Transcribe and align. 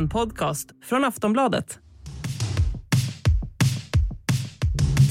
En 0.00 0.08
podcast 0.08 0.68
från 0.84 1.04
Aftonbladet. 1.04 1.78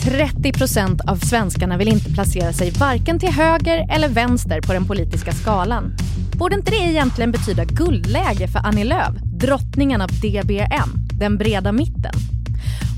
30 0.06 0.54
procent 0.54 1.02
av 1.02 1.16
svenskarna 1.16 1.78
vill 1.78 1.88
inte 1.88 2.14
placera 2.14 2.54
sig 2.54 2.72
varken 2.72 3.20
till 3.20 3.30
höger 3.30 3.88
eller 3.92 4.10
vänster 4.10 4.62
på 4.62 4.74
den 4.74 4.86
politiska 4.86 5.32
skalan. 5.32 5.94
Borde 6.38 6.56
inte 6.56 6.72
det 6.72 6.78
egentligen 6.78 7.32
betyda 7.32 7.66
guldläge 7.66 8.48
för 8.48 8.60
Annie 8.60 8.84
Lööf, 8.84 9.16
drottningen 9.24 10.02
av 10.02 10.10
DBM, 10.10 10.90
den 11.14 11.38
breda 11.38 11.72
mitten? 11.72 12.14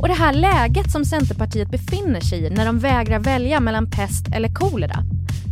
Och 0.01 0.07
det 0.07 0.13
här 0.13 0.33
läget 0.33 0.91
som 0.91 1.05
Centerpartiet 1.05 1.71
befinner 1.71 2.21
sig 2.21 2.45
i 2.45 2.49
när 2.49 2.65
de 2.65 2.79
vägrar 2.79 3.19
välja 3.19 3.59
mellan 3.59 3.89
pest 3.89 4.27
eller 4.33 4.49
kolera. 4.53 4.99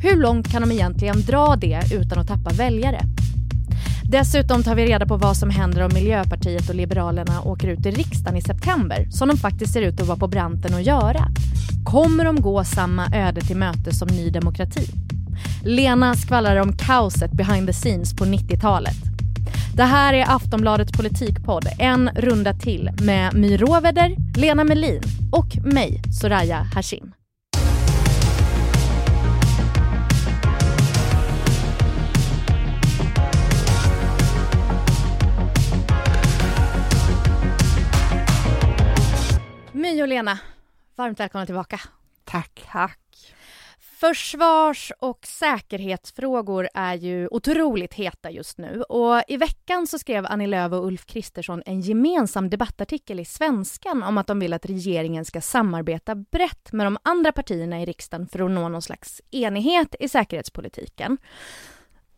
Hur 0.04 0.16
långt 0.16 0.52
kan 0.52 0.62
de 0.62 0.72
egentligen 0.72 1.22
dra 1.22 1.56
det 1.56 1.82
utan 1.94 2.20
att 2.20 2.28
tappa 2.28 2.50
väljare? 2.50 3.02
Dessutom 4.12 4.64
tar 4.64 4.76
vi 4.76 4.86
reda 4.86 5.06
på 5.06 5.18
vad 5.18 5.38
som 5.38 5.50
händer 5.50 5.82
om 5.82 5.94
Miljöpartiet 5.94 6.70
och 6.70 6.76
Liberalerna 6.76 7.42
åker 7.42 7.68
ut 7.68 7.86
i 7.86 7.92
riksdagen 7.92 8.38
i 8.38 8.42
september, 8.42 9.08
som 9.10 9.28
de 9.28 9.38
faktiskt 9.38 9.74
ser 9.74 9.82
ut 9.82 10.02
att 10.02 10.08
vara 10.08 10.18
på 10.18 10.28
branten 10.28 10.74
att 10.74 10.84
göra. 10.84 11.28
Kommer 11.86 12.26
de 12.26 12.42
gå 12.42 12.64
samma 12.64 13.08
öde 13.14 13.42
till 13.42 13.58
möte 13.58 13.94
som 13.94 14.08
Ny 14.08 14.30
Demokrati? 14.30 14.88
Lena 15.64 16.16
skvallrar 16.16 16.56
om 16.56 16.78
kaoset 16.78 17.32
behind 17.32 17.68
the 17.68 17.74
scenes 17.74 18.16
på 18.16 18.26
90-talet. 18.26 18.98
Det 19.76 19.84
här 19.84 20.14
är 20.14 20.36
Aftonbladets 20.36 20.92
politikpodd, 20.92 21.68
en 21.80 22.10
runda 22.16 22.54
till 22.54 22.90
med 23.02 23.36
My 23.36 23.58
Råveder, 23.58 24.16
Lena 24.38 24.64
Melin 24.64 25.02
och 25.32 25.74
mig, 25.74 26.02
Soraya 26.22 26.68
Hashim. 26.76 27.19
Lena, 40.20 40.40
varmt 40.96 41.20
välkomna 41.20 41.46
tillbaka. 41.46 41.80
Tack. 42.24 42.68
Tack. 42.72 43.36
Försvars 43.80 44.92
och 45.00 45.26
säkerhetsfrågor 45.26 46.70
är 46.74 46.96
ju 46.96 47.28
otroligt 47.28 47.94
heta 47.94 48.32
just 48.32 48.58
nu 48.58 48.82
och 48.82 49.22
i 49.28 49.38
veckan 49.38 49.88
så 49.88 50.00
skrev 50.00 50.26
Annie 50.26 50.48
Lööf 50.48 50.72
och 50.72 50.86
Ulf 50.86 51.06
Kristersson 51.06 51.64
en 51.66 51.82
gemensam 51.82 52.50
debattartikel 52.50 53.20
i 53.20 53.26
Svenskan 53.26 54.04
om 54.04 54.18
att 54.18 54.28
de 54.28 54.40
vill 54.40 54.54
att 54.54 54.66
regeringen 54.66 55.26
ska 55.26 55.42
samarbeta 55.42 56.16
brett 56.16 56.72
med 56.72 56.86
de 56.86 56.98
andra 57.04 57.32
partierna 57.32 57.82
i 57.82 57.86
riksdagen 57.86 58.28
för 58.28 58.46
att 58.46 58.52
nå 58.52 58.70
någon 58.70 58.82
slags 58.82 59.22
enighet 59.32 59.96
i 60.00 60.10
säkerhetspolitiken. 60.10 61.18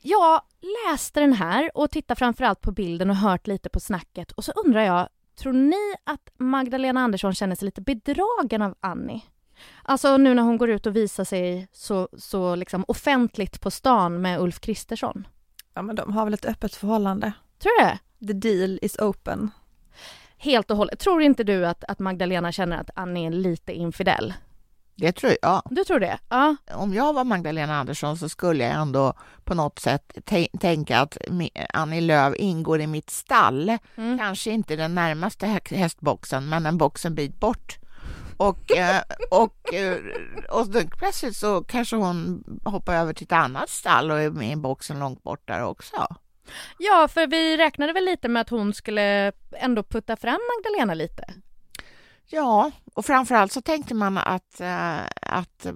Jag 0.01 0.41
läste 0.87 1.19
den 1.19 1.33
här 1.33 1.71
och 1.77 1.91
tittar 1.91 2.15
framförallt 2.15 2.61
på 2.61 2.71
bilden 2.71 3.09
och 3.09 3.15
hört 3.15 3.47
lite 3.47 3.69
på 3.69 3.79
snacket 3.79 4.31
och 4.31 4.45
så 4.45 4.51
undrar 4.51 4.81
jag, 4.81 5.09
tror 5.41 5.53
ni 5.53 5.95
att 6.03 6.29
Magdalena 6.37 7.01
Andersson 7.01 7.33
känner 7.33 7.55
sig 7.55 7.65
lite 7.65 7.81
bedragen 7.81 8.61
av 8.61 8.75
Annie? 8.79 9.21
Alltså 9.83 10.17
nu 10.17 10.33
när 10.33 10.43
hon 10.43 10.57
går 10.57 10.69
ut 10.69 10.85
och 10.85 10.95
visar 10.95 11.23
sig 11.23 11.67
så, 11.71 12.09
så 12.17 12.55
liksom 12.55 12.85
offentligt 12.87 13.61
på 13.61 13.71
stan 13.71 14.21
med 14.21 14.41
Ulf 14.41 14.59
Kristersson. 14.59 15.27
Ja 15.73 15.81
men 15.81 15.95
de 15.95 16.13
har 16.13 16.25
väl 16.25 16.33
ett 16.33 16.45
öppet 16.45 16.75
förhållande. 16.75 17.33
Tror 17.59 17.79
du 17.79 17.85
det? 17.85 18.27
The 18.27 18.33
deal 18.33 18.79
is 18.81 18.97
open. 18.99 19.51
Helt 20.37 20.71
och 20.71 20.77
hållet. 20.77 20.99
Tror 20.99 21.21
inte 21.21 21.43
du 21.43 21.65
att, 21.65 21.83
att 21.83 21.99
Magdalena 21.99 22.51
känner 22.51 22.77
att 22.77 22.89
Annie 22.95 23.27
är 23.27 23.31
lite 23.31 23.73
infidel? 23.73 24.33
Det 25.01 25.11
tror 25.11 25.35
jag. 25.41 25.61
Du 25.69 25.83
tror 25.83 25.99
det? 25.99 26.19
Ja. 26.29 26.55
Om 26.73 26.93
jag 26.93 27.13
var 27.13 27.23
Magdalena 27.23 27.79
Andersson 27.79 28.17
så 28.17 28.29
skulle 28.29 28.63
jag 28.63 28.73
ändå 28.73 29.13
på 29.43 29.53
något 29.53 29.79
sätt 29.79 30.17
tänka 30.59 30.99
att 30.99 31.17
Annie 31.73 32.01
Lööf 32.01 32.35
ingår 32.37 32.81
i 32.81 32.87
mitt 32.87 33.09
stall. 33.09 33.77
Mm. 33.95 34.19
Kanske 34.19 34.51
inte 34.51 34.75
den 34.75 34.95
närmaste 34.95 35.61
hästboxen, 35.69 36.49
men 36.49 36.65
en 36.65 36.77
box 36.77 37.05
en 37.05 37.15
bit 37.15 37.39
bort. 37.39 37.77
Och, 38.37 38.77
eh, 38.77 39.01
och, 39.31 39.73
eh, 39.73 39.97
och 40.49 40.69
då 40.69 40.81
plötsligt 40.97 41.35
så 41.35 41.63
kanske 41.63 41.95
hon 41.95 42.43
hoppar 42.65 42.95
över 42.95 43.13
till 43.13 43.25
ett 43.25 43.31
annat 43.31 43.69
stall 43.69 44.11
och 44.11 44.19
är 44.19 44.29
med 44.29 44.51
i 44.51 44.55
boxen 44.55 44.99
långt 44.99 45.23
bort 45.23 45.47
där 45.47 45.63
också. 45.63 46.07
Ja, 46.77 47.07
för 47.07 47.27
vi 47.27 47.57
räknade 47.57 47.93
väl 47.93 48.05
lite 48.05 48.27
med 48.27 48.41
att 48.41 48.49
hon 48.49 48.73
skulle 48.73 49.31
ändå 49.51 49.83
putta 49.83 50.15
fram 50.15 50.39
Magdalena 50.57 50.93
lite. 50.93 51.23
Ja, 52.31 52.71
och 52.93 53.05
framförallt 53.05 53.51
så 53.51 53.61
tänkte 53.61 53.93
man 53.93 54.17
att, 54.17 54.61
äh, 54.61 54.99
att 55.21 55.67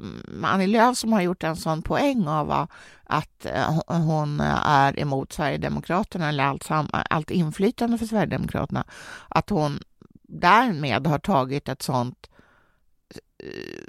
Annie 0.44 0.68
Lööf 0.68 0.98
som 0.98 1.14
har 1.14 1.22
gjort 1.22 1.44
en 1.44 1.56
sån 1.56 1.82
poäng 1.82 2.28
av 2.28 2.68
att 3.04 3.46
äh, 3.46 3.82
hon 3.88 4.40
är 4.66 5.00
emot 5.00 5.34
Sverigedemokraterna 5.34 6.30
eller 6.30 6.44
allt, 6.44 6.68
allt 6.92 7.32
inflytande 7.32 7.98
för 7.98 8.06
Sverigedemokraterna, 8.06 8.84
att 9.28 9.50
hon 9.50 9.80
därmed 10.28 11.08
har 11.08 11.20
tagit 11.20 11.70
ett 11.70 11.82
sånt 11.82 12.30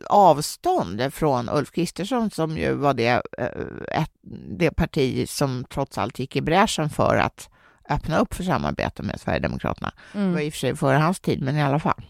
avstånd 0.09 1.15
från 1.15 1.49
Ulf 1.49 1.71
Kristersson 1.71 2.31
som 2.31 2.59
ju 2.59 2.75
var 2.75 2.95
det, 2.95 3.23
det 4.59 4.71
parti 4.71 5.29
som 5.29 5.65
trots 5.65 5.99
allt 5.99 6.19
gick 6.19 6.37
i 6.37 6.41
bräschen 6.41 6.91
för 6.91 7.17
att 7.17 7.51
öppna 7.89 8.19
upp 8.19 8.35
för 8.35 8.45
samarbete 8.45 9.03
med 9.03 9.21
Sverigedemokraterna. 9.21 9.93
Mm. 10.15 10.29
Det 10.29 10.35
var 10.35 10.41
i 10.41 10.49
och 10.49 10.53
för 10.53 10.59
sig 10.59 10.77
före 10.77 10.97
hans 10.97 11.21
tid, 11.21 11.43
men 11.43 11.57
i 11.57 11.63
alla 11.63 11.79
fall. 11.79 12.05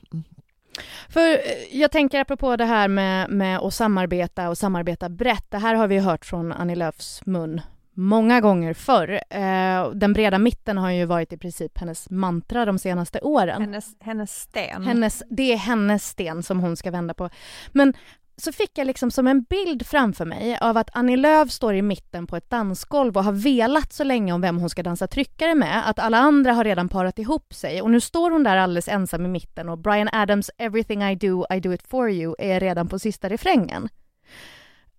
För 1.08 1.20
eh, 1.20 1.38
jag 1.80 1.90
tänker 1.90 2.20
apropå 2.20 2.56
det 2.56 2.64
här 2.64 2.88
med, 2.88 3.30
med 3.30 3.58
att 3.58 3.74
samarbeta 3.74 4.48
och 4.48 4.58
samarbeta 4.58 5.08
brett. 5.08 5.50
Det 5.50 5.58
här 5.58 5.74
har 5.74 5.88
vi 5.88 5.98
hört 5.98 6.24
från 6.24 6.52
Annie 6.52 6.74
Lööfs 6.74 7.26
mun 7.26 7.60
många 7.96 8.40
gånger 8.40 8.74
förr. 8.74 9.20
Eh, 9.30 9.90
den 9.90 10.12
breda 10.12 10.38
mitten 10.38 10.78
har 10.78 10.90
ju 10.90 11.04
varit 11.04 11.32
i 11.32 11.36
princip 11.36 11.78
hennes 11.78 12.10
mantra 12.10 12.64
de 12.64 12.78
senaste 12.78 13.20
åren. 13.20 13.62
Hennes, 13.62 13.96
hennes 14.00 14.40
sten. 14.40 14.84
Hennes, 14.84 15.22
det 15.30 15.52
är 15.52 15.56
hennes 15.56 16.08
sten 16.08 16.42
som 16.42 16.60
hon 16.60 16.76
ska 16.76 16.90
vända 16.90 17.14
på. 17.14 17.30
Men 17.72 17.94
så 18.36 18.52
fick 18.52 18.78
jag 18.78 18.86
liksom 18.86 19.10
som 19.10 19.26
en 19.26 19.42
bild 19.42 19.86
framför 19.86 20.24
mig 20.24 20.58
av 20.60 20.76
att 20.76 20.90
Annie 20.92 21.16
Lööf 21.16 21.50
står 21.50 21.74
i 21.74 21.82
mitten 21.82 22.26
på 22.26 22.36
ett 22.36 22.50
dansgolv 22.50 23.16
och 23.16 23.24
har 23.24 23.32
velat 23.32 23.92
så 23.92 24.04
länge 24.04 24.32
om 24.32 24.40
vem 24.40 24.58
hon 24.58 24.70
ska 24.70 24.82
dansa 24.82 25.06
tryckare 25.06 25.54
med 25.54 25.88
att 25.88 25.98
alla 25.98 26.18
andra 26.18 26.52
har 26.52 26.64
redan 26.64 26.88
parat 26.88 27.18
ihop 27.18 27.54
sig 27.54 27.82
och 27.82 27.90
nu 27.90 28.00
står 28.00 28.30
hon 28.30 28.42
där 28.42 28.56
alldeles 28.56 28.88
ensam 28.88 29.26
i 29.26 29.28
mitten 29.28 29.68
och 29.68 29.78
Brian 29.78 30.08
Adams 30.12 30.50
“Everything 30.58 31.02
I 31.02 31.14
do, 31.14 31.46
I 31.50 31.60
do 31.60 31.72
it 31.72 31.82
for 31.82 32.10
you” 32.10 32.34
är 32.38 32.60
redan 32.60 32.88
på 32.88 32.98
sista 32.98 33.28
refrängen. 33.28 33.88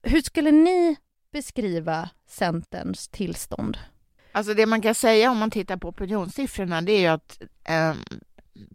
Hur 0.02 0.22
skulle 0.22 0.52
ni 0.52 0.96
beskriva 1.32 2.10
Centerns 2.30 3.08
tillstånd? 3.08 3.78
Alltså 4.32 4.54
det 4.54 4.66
man 4.66 4.82
kan 4.82 4.96
säga 4.96 5.32
om 5.32 5.38
man 5.38 5.52
tittar 5.52 5.78
på 5.78 5.88
opinionssiffrorna 5.88 6.82
det 6.82 6.92
är 6.92 7.00
ju 7.00 7.08
att 7.08 7.42
eh, 7.64 7.94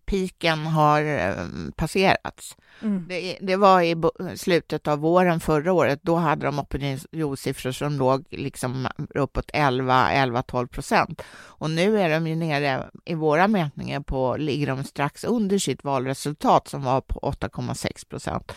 piken 0.05 0.67
har 0.67 1.03
eh, 1.03 1.47
passerats. 1.77 2.57
Mm. 2.83 3.07
Det, 3.09 3.39
det, 3.41 3.57
var 3.57 3.83
i 3.83 3.97
slutet 4.37 4.89
av 4.89 4.99
våren 4.99 5.41
förra 5.41 5.73
året, 5.73 6.01
då 6.03 6.17
hade 6.17 6.47
de 6.47 6.59
opinionssiffror 6.59 7.73
som 7.73 7.93
låg 7.93 8.25
liksom 8.31 8.89
uppåt 9.15 9.51
11-12 9.51 10.67
procent. 10.67 11.23
Och 11.33 11.71
nu 11.71 12.01
är 12.01 12.11
de 12.11 12.27
ju 12.27 12.37
nere 12.37 12.91
i 13.05 13.15
våra 13.15 13.49
mätningar 13.49 14.01
på, 14.01 14.37
ligger 14.37 14.67
de 14.67 14.85
strax 14.85 15.25
under 15.25 15.59
sitt 15.59 15.85
valresultat 15.85 16.69
som 16.69 16.83
var 16.85 17.01
på 17.01 17.21
8,6 17.21 18.09
procent. 18.09 18.53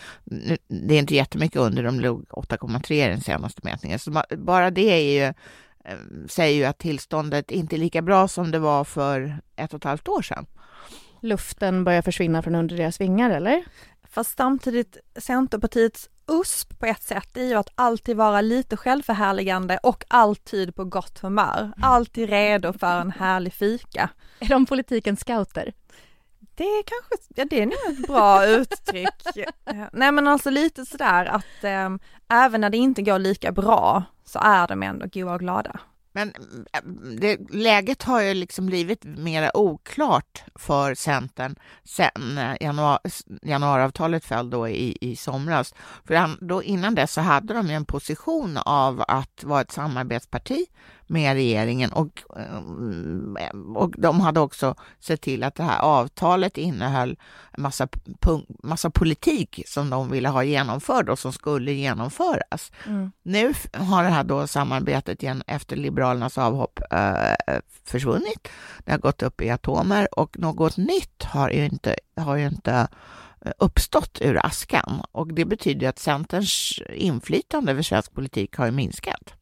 Det 0.68 0.96
är 0.96 1.00
inte 1.00 1.16
jättemycket 1.16 1.62
under, 1.62 1.84
de 1.84 2.00
låg 2.00 2.26
8,3 2.30 2.94
i 2.94 3.10
den 3.10 3.22
senaste 3.22 3.62
mätningen. 3.64 4.00
Så 4.00 4.24
bara 4.38 4.72
det 4.72 4.92
är 4.92 5.24
ju 5.24 5.34
eh, 5.86 5.98
säger 6.28 6.58
ju 6.58 6.66
att 6.66 6.80
tillståndet 6.80 7.52
inte 7.52 7.76
är 7.76 7.78
lika 7.78 8.02
bra 8.02 8.28
som 8.28 8.52
det 8.52 8.60
var 8.60 8.84
för 8.84 9.40
ett 9.56 9.74
och 9.74 9.78
ett 9.78 9.84
halvt 9.84 10.08
år 10.08 10.22
sedan 10.22 10.46
luften 11.26 11.84
börjar 11.84 12.02
försvinna 12.02 12.42
från 12.42 12.56
under 12.56 12.78
deras 12.78 13.02
vingar, 13.02 13.30
eller? 13.30 13.64
Fast 14.10 14.38
samtidigt, 14.38 14.98
Centerpartiets 15.16 16.10
USP 16.28 16.80
på 16.80 16.86
ett 16.86 17.04
sätt 17.04 17.38
är 17.38 17.44
ju 17.44 17.54
att 17.54 17.70
alltid 17.76 18.18
vara 18.18 18.42
lite 18.42 18.78
självförhärligande 18.78 19.80
och 19.84 20.04
alltid 20.08 20.76
på 20.76 20.86
gott 20.86 21.20
humör. 21.20 21.72
Alltid 21.82 22.30
redo 22.30 22.74
för 22.74 23.02
en 23.02 23.12
härlig 23.12 23.54
fika. 23.54 24.10
Är 24.40 24.50
de 24.50 24.66
politikens 24.66 25.20
scouter? 25.20 25.74
Det 26.56 26.64
är 26.64 26.84
kanske, 26.84 27.34
ja 27.36 27.46
det 27.46 27.62
är 27.62 27.66
nog 27.66 28.00
ett 28.00 28.08
bra 28.08 28.46
uttryck. 28.46 29.48
Nej 29.92 30.12
men 30.12 30.28
alltså 30.28 30.50
lite 30.50 30.86
sådär 30.86 31.26
att 31.26 31.64
eh, 31.64 31.90
även 32.30 32.62
när 32.62 32.70
det 32.70 32.78
inte 32.78 33.02
går 33.02 33.20
lika 33.20 33.52
bra 33.52 34.04
så 34.26 34.40
är 34.40 34.68
de 34.68 34.84
ändå 34.84 35.06
goa 35.14 35.34
och 35.34 35.40
glada. 35.40 35.80
Men 36.16 36.34
eh, 36.74 36.82
det, 37.20 37.38
läget 37.50 38.04
har 38.04 38.22
ju 38.22 38.34
liksom 38.34 38.66
blivit 38.66 39.04
mer 39.04 39.58
oklart 39.58 40.44
för 40.56 40.96
Centern 40.96 41.56
sen 41.84 42.38
eh, 42.38 42.56
januari, 42.62 43.10
januariavtalet 43.42 44.26
föll 44.26 44.50
då 44.50 44.68
i, 44.70 44.98
i 45.02 45.16
somras. 45.16 45.74
För 46.06 46.46
då, 46.46 46.64
innan 46.64 46.96
dess 46.96 47.14
så 47.14 47.22
hade 47.22 47.54
de 47.54 47.68
ju 47.68 47.74
en 47.74 47.86
position 47.86 48.58
av 48.58 49.04
att 49.08 49.44
vara 49.44 49.62
ett 49.62 49.72
samarbetsparti 49.72 50.66
med 51.08 51.34
regeringen 51.34 51.92
och, 51.92 52.24
eh, 53.40 53.50
och 53.76 53.94
de 53.98 54.22
hade 54.22 54.40
också 54.40 54.76
sett 55.00 55.22
till 55.22 55.44
att 55.44 55.56
det 55.56 55.64
här 55.64 55.80
avtalet 55.80 56.58
innehöll 56.58 57.18
en 57.52 57.62
massa, 57.62 57.88
massa 58.64 58.90
politik 58.90 59.64
som 59.68 59.90
de 59.90 60.12
ville 60.12 60.30
ha 60.30 60.44
genomförd 60.44 61.10
och 61.10 61.20
som 61.20 61.34
skulle 61.34 61.72
genomföras. 61.72 62.72
Mm. 62.86 63.12
Nu 63.24 63.54
har 63.74 64.04
det 64.04 64.10
här 64.10 64.24
då 64.24 64.48
samarbetet 64.48 65.24
igen 65.24 65.44
efter 65.48 65.76
Liberalernas 65.76 66.38
avhopp 66.38 66.80
eh, 66.92 67.60
försvunnit. 67.84 68.48
Det 68.86 68.92
har 68.92 69.00
gått 69.00 69.24
upp 69.24 69.42
i 69.42 69.50
atomer 69.50 70.20
och 70.20 70.40
något 70.40 70.78
nytt 70.78 71.24
har 71.24 71.50
ju 71.50 71.66
inte, 71.66 71.96
har 72.18 72.36
ju 72.36 72.48
inte 72.48 72.88
eh, 73.46 73.52
uppstått 73.58 74.18
ur 74.22 74.46
askan 74.46 75.02
och 75.12 75.34
det 75.34 75.46
betyder 75.46 75.90
att 75.90 76.00
Centerns 76.00 76.82
inflytande 76.94 77.72
över 77.72 77.82
svensk 77.82 78.14
politik 78.14 78.56
har 78.56 78.72
minskat. 78.72 79.34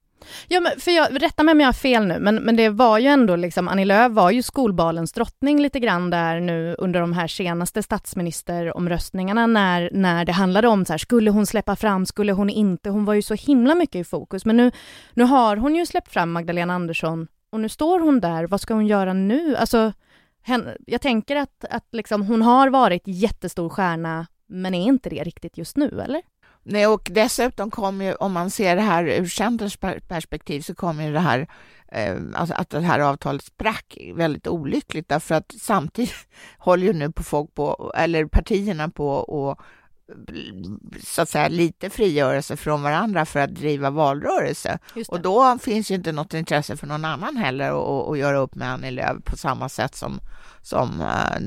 Ja, 0.47 0.59
men 0.59 0.79
för 0.79 0.91
jag, 0.91 1.21
rätta 1.21 1.43
mig 1.43 1.51
om 1.51 1.59
jag 1.59 1.67
har 1.67 1.73
fel 1.73 2.07
nu, 2.07 2.19
men, 2.19 2.35
men 2.35 2.55
det 2.55 2.69
var 2.69 2.99
ju 2.99 3.07
ändå 3.07 3.35
liksom, 3.35 3.67
Annie 3.67 3.85
Lööf 3.85 4.11
var 4.11 4.31
ju 4.31 4.43
skolbalens 4.43 5.13
drottning 5.13 5.61
lite 5.61 5.79
grann 5.79 6.09
där 6.09 6.39
nu 6.39 6.75
under 6.77 6.99
de 6.99 7.13
här 7.13 7.27
senaste 7.27 7.83
statsministeromröstningarna 7.83 9.47
när, 9.47 9.89
när 9.93 10.25
det 10.25 10.31
handlade 10.31 10.67
om 10.67 10.85
så 10.85 10.93
här, 10.93 10.97
skulle 10.97 11.31
hon 11.31 11.45
släppa 11.45 11.75
fram, 11.75 12.05
skulle 12.05 12.31
hon 12.31 12.49
inte? 12.49 12.89
Hon 12.89 13.05
var 13.05 13.13
ju 13.13 13.21
så 13.21 13.33
himla 13.33 13.75
mycket 13.75 13.95
i 13.95 14.03
fokus, 14.03 14.45
men 14.45 14.57
nu, 14.57 14.71
nu 15.13 15.23
har 15.23 15.57
hon 15.57 15.75
ju 15.75 15.85
släppt 15.85 16.13
fram 16.13 16.31
Magdalena 16.31 16.73
Andersson 16.73 17.27
och 17.49 17.59
nu 17.59 17.69
står 17.69 17.99
hon 17.99 18.19
där, 18.19 18.47
vad 18.47 18.61
ska 18.61 18.73
hon 18.73 18.87
göra 18.87 19.13
nu? 19.13 19.55
Alltså, 19.55 19.93
hen, 20.43 20.69
jag 20.87 21.01
tänker 21.01 21.35
att, 21.35 21.65
att 21.69 21.87
liksom, 21.91 22.21
hon 22.21 22.41
har 22.41 22.69
varit 22.69 23.03
jättestor 23.05 23.69
stjärna, 23.69 24.27
men 24.47 24.73
är 24.73 24.87
inte 24.87 25.09
det 25.09 25.23
riktigt 25.23 25.57
just 25.57 25.77
nu, 25.77 26.01
eller? 26.01 26.21
Nej, 26.63 26.87
och 26.87 27.07
dessutom 27.11 27.71
kommer 27.71 28.05
ju, 28.05 28.15
om 28.15 28.33
man 28.33 28.49
ser 28.49 28.75
det 28.75 28.81
här 28.81 29.03
ur 29.07 29.25
Centerns 29.25 29.77
perspektiv, 30.07 30.61
så 30.61 30.75
kommer 30.75 31.07
ju 31.07 31.13
det 31.13 31.19
här, 31.19 31.47
eh, 31.91 32.15
alltså 32.33 32.55
att 32.55 32.69
det 32.69 32.79
här 32.79 32.99
avtalet 32.99 33.43
sprack 33.43 33.97
väldigt 34.15 34.47
olyckligt, 34.47 35.09
därför 35.09 35.35
att 35.35 35.53
samtidigt 35.61 36.27
håller 36.57 36.87
ju 36.87 36.93
nu 36.93 37.11
på 37.11 37.23
folk 37.23 37.55
på, 37.55 37.91
eller 37.95 38.25
partierna 38.25 38.89
på 38.89 39.09
och 39.09 39.61
så 41.03 41.21
att 41.21 41.29
säga 41.29 41.47
lite 41.47 41.89
frigörelse 41.89 42.57
från 42.57 42.83
varandra 42.83 43.25
för 43.25 43.39
att 43.39 43.55
driva 43.55 43.89
valrörelse. 43.89 44.79
Och 45.07 45.21
då 45.21 45.57
finns 45.61 45.91
ju 45.91 45.95
inte 45.95 46.11
något 46.11 46.33
intresse 46.33 46.77
för 46.77 46.87
någon 46.87 47.05
annan 47.05 47.37
heller 47.37 47.71
att, 47.71 48.09
att 48.09 48.17
göra 48.17 48.37
upp 48.37 48.55
med 48.55 48.71
Annie 48.71 48.91
Lööf 48.91 49.23
på 49.23 49.37
samma 49.37 49.69
sätt 49.69 49.95
som, 49.95 50.19
som 50.63 51.01
eh, 51.01 51.41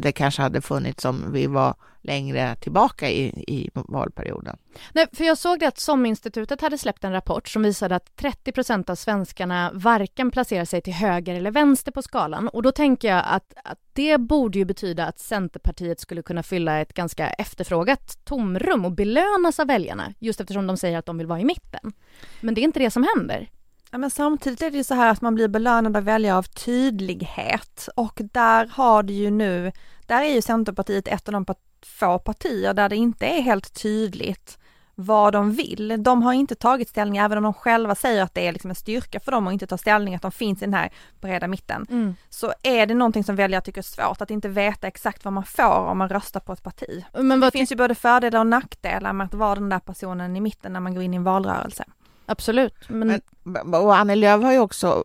det 0.00 0.12
kanske 0.12 0.42
hade 0.42 0.60
funnits 0.60 1.04
om 1.04 1.32
vi 1.32 1.46
var 1.46 1.74
längre 2.02 2.56
tillbaka 2.56 3.10
i, 3.10 3.44
i 3.46 3.70
valperioden. 3.74 4.56
Nej, 4.92 5.06
för 5.12 5.24
jag 5.24 5.38
såg 5.38 5.60
det 5.60 5.68
att 5.68 5.78
SOM-institutet 5.78 6.60
hade 6.60 6.78
släppt 6.78 7.04
en 7.04 7.12
rapport 7.12 7.48
som 7.48 7.62
visade 7.62 7.96
att 7.96 8.16
30 8.16 8.52
procent 8.52 8.90
av 8.90 8.94
svenskarna 8.94 9.70
varken 9.74 10.30
placerar 10.30 10.64
sig 10.64 10.82
till 10.82 10.92
höger 10.92 11.34
eller 11.34 11.50
vänster 11.50 11.92
på 11.92 12.02
skalan. 12.02 12.48
Och 12.48 12.62
då 12.62 12.72
tänker 12.72 13.08
jag 13.08 13.24
att, 13.26 13.54
att 13.64 13.78
det 13.92 14.18
borde 14.18 14.58
ju 14.58 14.64
betyda 14.64 15.06
att 15.06 15.18
Centerpartiet 15.18 16.00
skulle 16.00 16.22
kunna 16.22 16.42
fylla 16.42 16.80
ett 16.80 16.92
ganska 16.92 17.30
efterfrågat 17.30 18.24
tomrum 18.24 18.84
och 18.84 18.92
belönas 18.92 19.60
av 19.60 19.66
väljarna, 19.66 20.14
just 20.18 20.40
eftersom 20.40 20.66
de 20.66 20.76
säger 20.76 20.98
att 20.98 21.06
de 21.06 21.18
vill 21.18 21.26
vara 21.26 21.40
i 21.40 21.44
mitten. 21.44 21.92
Men 22.40 22.54
det 22.54 22.60
är 22.60 22.64
inte 22.64 22.78
det 22.78 22.90
som 22.90 23.06
händer. 23.16 23.48
Ja, 23.90 23.98
men 23.98 24.10
samtidigt 24.10 24.62
är 24.62 24.70
det 24.70 24.76
ju 24.76 24.84
så 24.84 24.94
här 24.94 25.10
att 25.10 25.20
man 25.20 25.34
blir 25.34 25.48
belönad 25.48 25.96
av 25.96 26.04
väljare 26.04 26.36
av 26.36 26.42
tydlighet 26.42 27.88
och 27.96 28.20
där 28.32 28.66
har 28.72 29.02
det 29.02 29.12
ju 29.12 29.30
nu, 29.30 29.72
där 30.06 30.22
är 30.22 30.34
ju 30.34 30.42
Centerpartiet 30.42 31.08
ett 31.08 31.28
av 31.28 31.32
de 31.32 31.46
få 31.86 32.18
partier 32.18 32.74
där 32.74 32.88
det 32.88 32.96
inte 32.96 33.26
är 33.26 33.40
helt 33.40 33.82
tydligt 33.82 34.58
vad 34.94 35.32
de 35.32 35.52
vill. 35.52 36.02
De 36.02 36.22
har 36.22 36.32
inte 36.32 36.54
tagit 36.54 36.88
ställning, 36.88 37.16
även 37.16 37.38
om 37.38 37.44
de 37.44 37.54
själva 37.54 37.94
säger 37.94 38.22
att 38.22 38.34
det 38.34 38.46
är 38.46 38.52
liksom 38.52 38.70
en 38.70 38.74
styrka 38.74 39.20
för 39.20 39.32
dem 39.32 39.46
att 39.46 39.52
inte 39.52 39.66
ta 39.66 39.78
ställning, 39.78 40.14
att 40.14 40.22
de 40.22 40.32
finns 40.32 40.62
i 40.62 40.64
den 40.64 40.74
här 40.74 40.90
breda 41.20 41.46
mitten. 41.46 41.86
Mm. 41.90 42.14
Så 42.28 42.52
är 42.62 42.86
det 42.86 42.94
någonting 42.94 43.24
som 43.24 43.36
väljare 43.36 43.62
tycker 43.62 43.80
är 43.80 43.82
svårt, 43.82 44.20
att 44.20 44.30
inte 44.30 44.48
veta 44.48 44.86
exakt 44.86 45.24
vad 45.24 45.32
man 45.32 45.44
får 45.44 45.78
om 45.78 45.98
man 45.98 46.08
röstar 46.08 46.40
på 46.40 46.52
ett 46.52 46.62
parti. 46.62 47.04
Men 47.12 47.40
det 47.40 47.50
finns 47.50 47.72
ju 47.72 47.76
både 47.76 47.94
fördelar 47.94 48.40
och 48.40 48.46
nackdelar 48.46 49.12
med 49.12 49.24
att 49.24 49.34
vara 49.34 49.54
den 49.54 49.68
där 49.68 49.80
personen 49.80 50.36
i 50.36 50.40
mitten 50.40 50.72
när 50.72 50.80
man 50.80 50.94
går 50.94 51.02
in 51.02 51.14
i 51.14 51.16
en 51.16 51.24
valrörelse. 51.24 51.84
Absolut. 52.30 52.88
Men... 52.88 53.20
men 53.42 53.74
och 53.74 53.96
Annie 53.96 54.16
Lööf 54.16 54.42
har 54.42 54.52
ju 54.52 54.58
också 54.58 55.04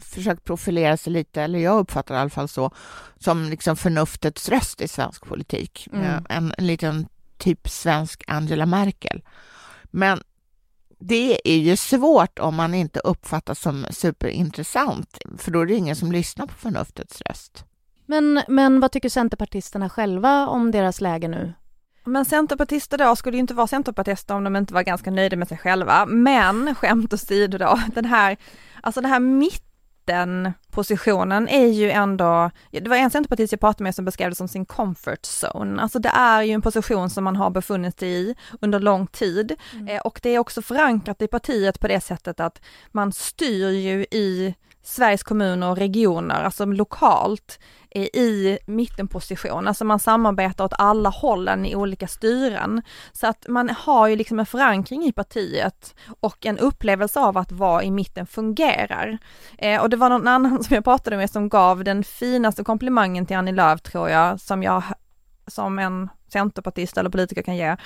försökt 0.00 0.44
profilera 0.44 0.96
sig 0.96 1.12
lite, 1.12 1.42
eller 1.42 1.58
jag 1.58 1.78
uppfattar 1.78 2.14
det 2.14 2.18
i 2.18 2.20
alla 2.20 2.30
fall 2.30 2.48
så, 2.48 2.70
som 3.18 3.44
liksom 3.44 3.76
förnuftets 3.76 4.48
röst 4.48 4.80
i 4.80 4.88
svensk 4.88 5.26
politik. 5.26 5.88
Mm. 5.92 6.24
En, 6.28 6.54
en 6.58 6.66
liten 6.66 7.06
typ 7.38 7.68
svensk 7.68 8.24
Angela 8.26 8.66
Merkel. 8.66 9.22
Men 9.82 10.20
det 10.98 11.40
är 11.44 11.58
ju 11.58 11.76
svårt 11.76 12.38
om 12.38 12.54
man 12.54 12.74
inte 12.74 13.00
uppfattas 13.00 13.60
som 13.60 13.86
superintressant, 13.90 15.18
för 15.38 15.50
då 15.50 15.60
är 15.60 15.66
det 15.66 15.74
ingen 15.74 15.96
som 15.96 16.12
lyssnar 16.12 16.46
på 16.46 16.54
förnuftets 16.54 17.22
röst. 17.22 17.64
Men, 18.06 18.42
men 18.48 18.80
vad 18.80 18.92
tycker 18.92 19.08
Centerpartisterna 19.08 19.88
själva 19.88 20.46
om 20.46 20.70
deras 20.70 21.00
läge 21.00 21.28
nu? 21.28 21.52
Men 22.06 22.24
centerpartister 22.24 22.98
då 22.98 23.16
skulle 23.16 23.36
ju 23.36 23.40
inte 23.40 23.54
vara 23.54 23.66
centerpartister 23.66 24.34
om 24.34 24.44
de 24.44 24.56
inte 24.56 24.74
var 24.74 24.82
ganska 24.82 25.10
nöjda 25.10 25.36
med 25.36 25.48
sig 25.48 25.58
själva. 25.58 26.06
Men 26.06 26.74
skämt 26.74 27.12
åsido 27.12 27.58
då, 27.58 27.80
den 27.94 28.04
här, 28.04 28.36
alltså 28.80 29.00
den 29.00 29.10
här 29.10 29.20
mittenpositionen 29.20 31.48
är 31.48 31.66
ju 31.66 31.90
ändå, 31.90 32.50
det 32.70 32.88
var 32.88 32.96
en 32.96 33.10
centerpartist 33.10 33.52
jag 33.52 33.60
pratade 33.60 33.84
med 33.84 33.94
som 33.94 34.04
beskrev 34.04 34.30
det 34.30 34.36
som 34.36 34.48
sin 34.48 34.66
comfort 34.66 35.22
zone. 35.22 35.82
Alltså 35.82 35.98
det 35.98 36.08
är 36.08 36.42
ju 36.42 36.52
en 36.52 36.62
position 36.62 37.10
som 37.10 37.24
man 37.24 37.36
har 37.36 37.50
befunnit 37.50 37.98
sig 37.98 38.08
i 38.08 38.34
under 38.60 38.80
lång 38.80 39.06
tid 39.06 39.54
mm. 39.72 39.88
Eh, 39.88 40.00
och 40.00 40.20
det 40.22 40.30
är 40.30 40.38
också 40.38 40.62
förankrat 40.62 41.22
i 41.22 41.28
partiet 41.28 41.80
på 41.80 41.88
det 41.88 42.00
sättet 42.00 42.40
att 42.40 42.60
man 42.92 43.12
styr 43.12 43.70
ju 43.70 44.06
i 44.10 44.54
Sveriges 44.86 45.22
kommuner 45.22 45.70
och 45.70 45.78
regioner, 45.78 46.44
alltså 46.44 46.64
lokalt 46.64 47.58
i 47.96 48.58
mittenposition, 48.66 49.68
alltså 49.68 49.84
man 49.84 49.98
samarbetar 49.98 50.64
åt 50.64 50.72
alla 50.78 51.08
hållen 51.08 51.66
i 51.66 51.76
olika 51.76 52.06
styren. 52.06 52.82
Så 53.12 53.26
att 53.26 53.46
man 53.48 53.70
har 53.70 54.08
ju 54.08 54.16
liksom 54.16 54.38
en 54.38 54.46
förankring 54.46 55.04
i 55.04 55.12
partiet 55.12 55.94
och 56.20 56.46
en 56.46 56.58
upplevelse 56.58 57.20
av 57.20 57.38
att 57.38 57.52
vara 57.52 57.82
i 57.82 57.90
mitten 57.90 58.26
fungerar. 58.26 59.18
Eh, 59.58 59.82
och 59.82 59.90
det 59.90 59.96
var 59.96 60.10
någon 60.10 60.28
annan 60.28 60.64
som 60.64 60.74
jag 60.74 60.84
pratade 60.84 61.16
med 61.16 61.30
som 61.30 61.48
gav 61.48 61.84
den 61.84 62.04
finaste 62.04 62.64
komplimangen 62.64 63.26
till 63.26 63.36
Annie 63.36 63.52
Lööf 63.52 63.80
tror 63.82 64.10
jag, 64.10 64.40
som 64.40 64.62
jag 64.62 64.82
som 65.46 65.78
en 65.78 66.08
centerpartist 66.32 66.98
eller 66.98 67.10
politiker 67.10 67.42
kan 67.42 67.56
ge, 67.56 67.76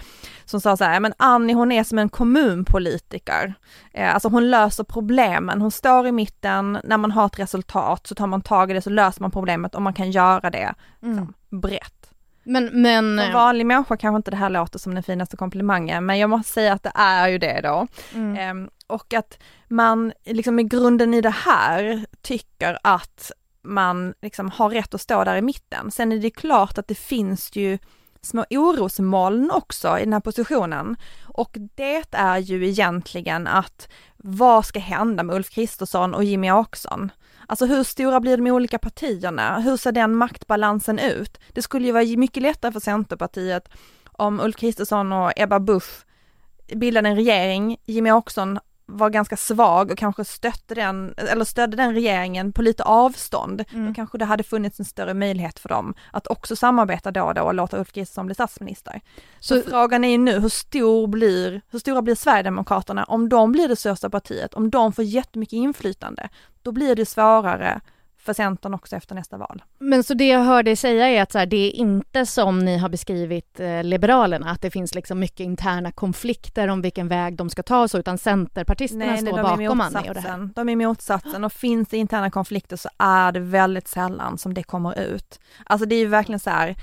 som 0.44 0.60
sa 0.60 0.76
så 0.76 0.84
här, 0.84 1.00
men 1.00 1.12
Annie 1.16 1.54
hon 1.54 1.72
är 1.72 1.84
som 1.84 1.98
en 1.98 2.08
kommunpolitiker. 2.08 3.54
Eh, 3.92 4.14
alltså 4.14 4.28
hon 4.28 4.50
löser 4.50 4.84
problemen, 4.84 5.60
hon 5.60 5.70
står 5.70 6.06
i 6.06 6.12
mitten, 6.12 6.78
när 6.84 6.96
man 6.96 7.10
har 7.10 7.26
ett 7.26 7.38
resultat 7.38 8.06
så 8.06 8.14
tar 8.14 8.26
man 8.26 8.42
tag 8.42 8.70
i 8.70 8.74
det 8.74 8.82
så 8.82 8.90
löser 8.90 9.20
man 9.20 9.30
problemet 9.30 9.74
och 9.74 9.82
man 9.82 9.94
kan 9.94 10.10
göra 10.10 10.50
det 10.50 10.74
mm. 11.02 11.16
liksom, 11.16 11.34
brett. 11.60 12.10
Men, 12.42 12.82
men... 12.82 13.18
Som 13.18 13.28
eh, 13.28 13.34
vanlig 13.34 13.66
människa 13.66 13.96
kanske 13.96 14.16
inte 14.16 14.30
det 14.30 14.36
här 14.36 14.50
låter 14.50 14.78
som 14.78 14.94
den 14.94 15.02
finaste 15.02 15.36
komplimangen, 15.36 16.06
men 16.06 16.18
jag 16.18 16.30
måste 16.30 16.52
säga 16.52 16.72
att 16.72 16.82
det 16.82 16.92
är 16.94 17.28
ju 17.28 17.38
det 17.38 17.60
då. 17.60 17.86
Mm. 18.14 18.36
Eh, 18.36 18.70
och 18.86 19.14
att 19.14 19.38
man 19.68 20.12
liksom 20.24 20.58
i 20.58 20.64
grunden 20.64 21.14
i 21.14 21.20
det 21.20 21.30
här 21.30 22.06
tycker 22.22 22.78
att 22.82 23.32
man 23.62 24.14
liksom 24.22 24.50
har 24.50 24.70
rätt 24.70 24.94
att 24.94 25.00
stå 25.00 25.24
där 25.24 25.36
i 25.36 25.42
mitten. 25.42 25.90
Sen 25.90 26.12
är 26.12 26.18
det 26.18 26.30
klart 26.30 26.78
att 26.78 26.88
det 26.88 26.94
finns 26.94 27.56
ju 27.56 27.78
små 28.22 28.44
orosmoln 28.50 29.50
också 29.50 29.98
i 29.98 30.04
den 30.04 30.12
här 30.12 30.20
positionen. 30.20 30.96
Och 31.24 31.56
det 31.74 32.04
är 32.10 32.38
ju 32.38 32.68
egentligen 32.68 33.46
att 33.46 33.88
vad 34.16 34.66
ska 34.66 34.78
hända 34.78 35.22
med 35.22 35.36
Ulf 35.36 35.50
Kristersson 35.50 36.14
och 36.14 36.24
Jimmy 36.24 36.50
Åkesson? 36.50 37.12
Alltså 37.46 37.66
hur 37.66 37.84
stora 37.84 38.20
blir 38.20 38.36
de 38.36 38.50
olika 38.50 38.78
partierna? 38.78 39.60
Hur 39.60 39.76
ser 39.76 39.92
den 39.92 40.14
maktbalansen 40.14 40.98
ut? 40.98 41.38
Det 41.52 41.62
skulle 41.62 41.86
ju 41.86 41.92
vara 41.92 42.04
mycket 42.04 42.42
lättare 42.42 42.72
för 42.72 42.80
Centerpartiet 42.80 43.68
om 44.04 44.40
Ulf 44.40 44.56
Kristersson 44.56 45.12
och 45.12 45.32
Ebba 45.36 45.60
Busch 45.60 46.04
bildade 46.74 47.08
en 47.08 47.16
regering, 47.16 47.76
Jimmy 47.86 48.10
Åkesson 48.10 48.58
var 48.96 49.10
ganska 49.10 49.36
svag 49.36 49.90
och 49.90 49.98
kanske 49.98 50.24
stötte 50.24 50.74
den, 50.74 51.14
eller 51.16 51.44
stödde 51.44 51.76
den 51.76 51.94
regeringen 51.94 52.52
på 52.52 52.62
lite 52.62 52.82
avstånd, 52.82 53.64
mm. 53.72 53.86
då 53.86 53.94
kanske 53.94 54.18
det 54.18 54.24
hade 54.24 54.42
funnits 54.42 54.78
en 54.78 54.84
större 54.84 55.14
möjlighet 55.14 55.58
för 55.58 55.68
dem 55.68 55.94
att 56.12 56.26
också 56.26 56.56
samarbeta 56.56 57.10
då 57.10 57.22
och 57.22 57.34
då 57.34 57.42
och 57.42 57.54
låta 57.54 57.78
Ulf 57.78 57.92
Kristersson 57.92 58.26
bli 58.26 58.34
statsminister. 58.34 59.00
Så, 59.40 59.62
Så 59.62 59.70
frågan 59.70 60.04
är 60.04 60.08
ju 60.08 60.18
nu, 60.18 60.40
hur 60.40 60.48
stor 60.48 61.06
blir, 61.06 61.62
hur 61.70 61.78
stora 61.78 62.02
blir 62.02 62.14
Sverigedemokraterna 62.14 63.04
om 63.04 63.28
de 63.28 63.52
blir 63.52 63.68
det 63.68 63.76
största 63.76 64.10
partiet, 64.10 64.54
om 64.54 64.70
de 64.70 64.92
får 64.92 65.04
jättemycket 65.04 65.52
inflytande, 65.52 66.28
då 66.62 66.72
blir 66.72 66.96
det 66.96 67.06
svårare 67.06 67.80
för 68.22 68.32
Centern 68.32 68.74
också 68.74 68.96
efter 68.96 69.14
nästa 69.14 69.36
val. 69.36 69.62
Men 69.78 70.04
så 70.04 70.14
det 70.14 70.28
jag 70.28 70.44
hör 70.44 70.62
dig 70.62 70.76
säga 70.76 71.08
är 71.08 71.22
att 71.22 71.32
så 71.32 71.38
här, 71.38 71.46
det 71.46 71.56
är 71.56 71.70
inte 71.70 72.26
som 72.26 72.58
ni 72.58 72.78
har 72.78 72.88
beskrivit 72.88 73.60
eh, 73.60 73.84
Liberalerna, 73.84 74.50
att 74.50 74.62
det 74.62 74.70
finns 74.70 74.94
liksom 74.94 75.18
mycket 75.18 75.40
interna 75.40 75.92
konflikter 75.92 76.68
om 76.68 76.82
vilken 76.82 77.08
väg 77.08 77.36
de 77.36 77.50
ska 77.50 77.62
ta 77.62 77.88
så, 77.88 77.98
utan 77.98 78.18
Centerpartisterna 78.18 79.06
nej, 79.06 79.18
står 79.18 79.32
nej, 79.32 79.42
bakom 79.42 79.80
Annie 79.80 80.08
och 80.08 80.14
det 80.14 80.20
här. 80.20 80.48
De 80.54 80.68
är 80.68 80.76
motsatsen 80.76 81.44
och 81.44 81.52
finns 81.52 81.88
det 81.88 81.96
interna 81.96 82.30
konflikter 82.30 82.76
så 82.76 82.88
är 82.98 83.32
det 83.32 83.40
väldigt 83.40 83.88
sällan 83.88 84.38
som 84.38 84.54
det 84.54 84.62
kommer 84.62 85.00
ut. 85.00 85.40
Alltså 85.64 85.86
det 85.86 85.94
är 85.94 86.00
ju 86.00 86.06
verkligen 86.06 86.40
så 86.40 86.50
här, 86.50 86.76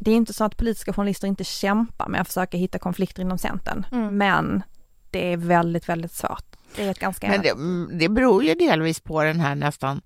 det 0.00 0.10
är 0.10 0.14
inte 0.14 0.32
så 0.32 0.44
att 0.44 0.56
politiska 0.56 0.92
journalister 0.92 1.28
inte 1.28 1.44
kämpar 1.44 2.08
med 2.08 2.20
att 2.20 2.26
försöka 2.26 2.56
hitta 2.56 2.78
konflikter 2.78 3.22
inom 3.22 3.38
Centern, 3.38 3.86
mm. 3.92 4.18
men 4.18 4.62
det 5.10 5.32
är 5.32 5.36
väldigt, 5.36 5.88
väldigt 5.88 6.12
svårt. 6.12 6.56
Det 6.76 6.84
är 6.84 6.90
ett 6.90 6.98
ganska 6.98 7.28
Men 7.28 7.42
det, 7.42 7.50
mm, 7.50 7.90
det 7.98 8.08
beror 8.08 8.44
ju 8.44 8.54
delvis 8.54 9.00
på 9.00 9.22
den 9.22 9.40
här 9.40 9.54
nästan 9.54 10.00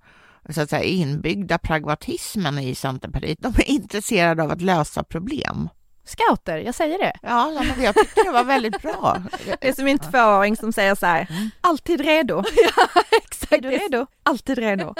så 0.49 0.61
att 0.61 0.69
säga, 0.69 0.83
inbyggda 0.83 1.57
pragmatismen 1.57 2.59
i 2.59 2.75
Centerpartiet. 2.75 3.37
De 3.41 3.47
är 3.47 3.69
intresserade 3.69 4.43
av 4.43 4.51
att 4.51 4.61
lösa 4.61 5.03
problem. 5.03 5.69
Scouter, 6.05 6.57
jag 6.57 6.75
säger 6.75 6.97
det. 6.97 7.13
Ja, 7.21 7.63
men 7.75 7.83
jag 7.83 7.95
tyckte 7.95 8.23
det 8.23 8.31
var 8.31 8.43
väldigt 8.43 8.81
bra. 8.81 9.17
Det 9.61 9.67
är 9.67 9.73
som 9.73 9.85
min 9.85 9.99
tvååring 9.99 10.55
som 10.57 10.73
säger 10.73 10.95
så 10.95 11.05
här, 11.05 11.27
Mm. 11.29 11.49
alltid 11.61 12.01
redo. 12.01 12.35
ja, 12.77 13.01
exakt. 13.23 13.51
Är 13.53 13.61
du 13.61 13.69
redo? 13.69 14.05
Alltid 14.23 14.57
redo. 14.57 14.93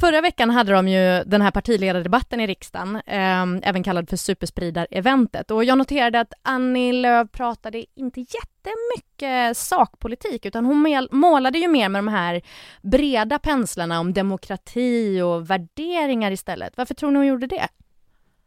Förra 0.00 0.20
veckan 0.20 0.50
hade 0.50 0.72
de 0.72 0.88
ju 0.88 1.24
den 1.24 1.42
här 1.42 1.50
partiledardebatten 1.50 2.40
i 2.40 2.46
riksdagen, 2.46 2.96
eh, 2.96 3.68
även 3.68 3.82
kallad 3.82 4.08
för 4.08 4.16
superspridareventet. 4.16 5.50
Och 5.50 5.64
jag 5.64 5.78
noterade 5.78 6.20
att 6.20 6.32
Annie 6.42 6.92
Lööf 6.92 7.32
pratade 7.32 7.84
inte 7.94 8.20
jättemycket 8.20 9.56
sakpolitik, 9.56 10.46
utan 10.46 10.66
hon 10.66 11.08
målade 11.10 11.58
ju 11.58 11.68
mer 11.68 11.88
med 11.88 11.98
de 11.98 12.08
här 12.08 12.42
breda 12.82 13.38
penslarna 13.38 14.00
om 14.00 14.12
demokrati 14.12 15.20
och 15.20 15.50
värderingar 15.50 16.30
istället. 16.30 16.76
Varför 16.76 16.94
tror 16.94 17.10
ni 17.10 17.16
hon 17.16 17.26
gjorde 17.26 17.46
det? 17.46 17.68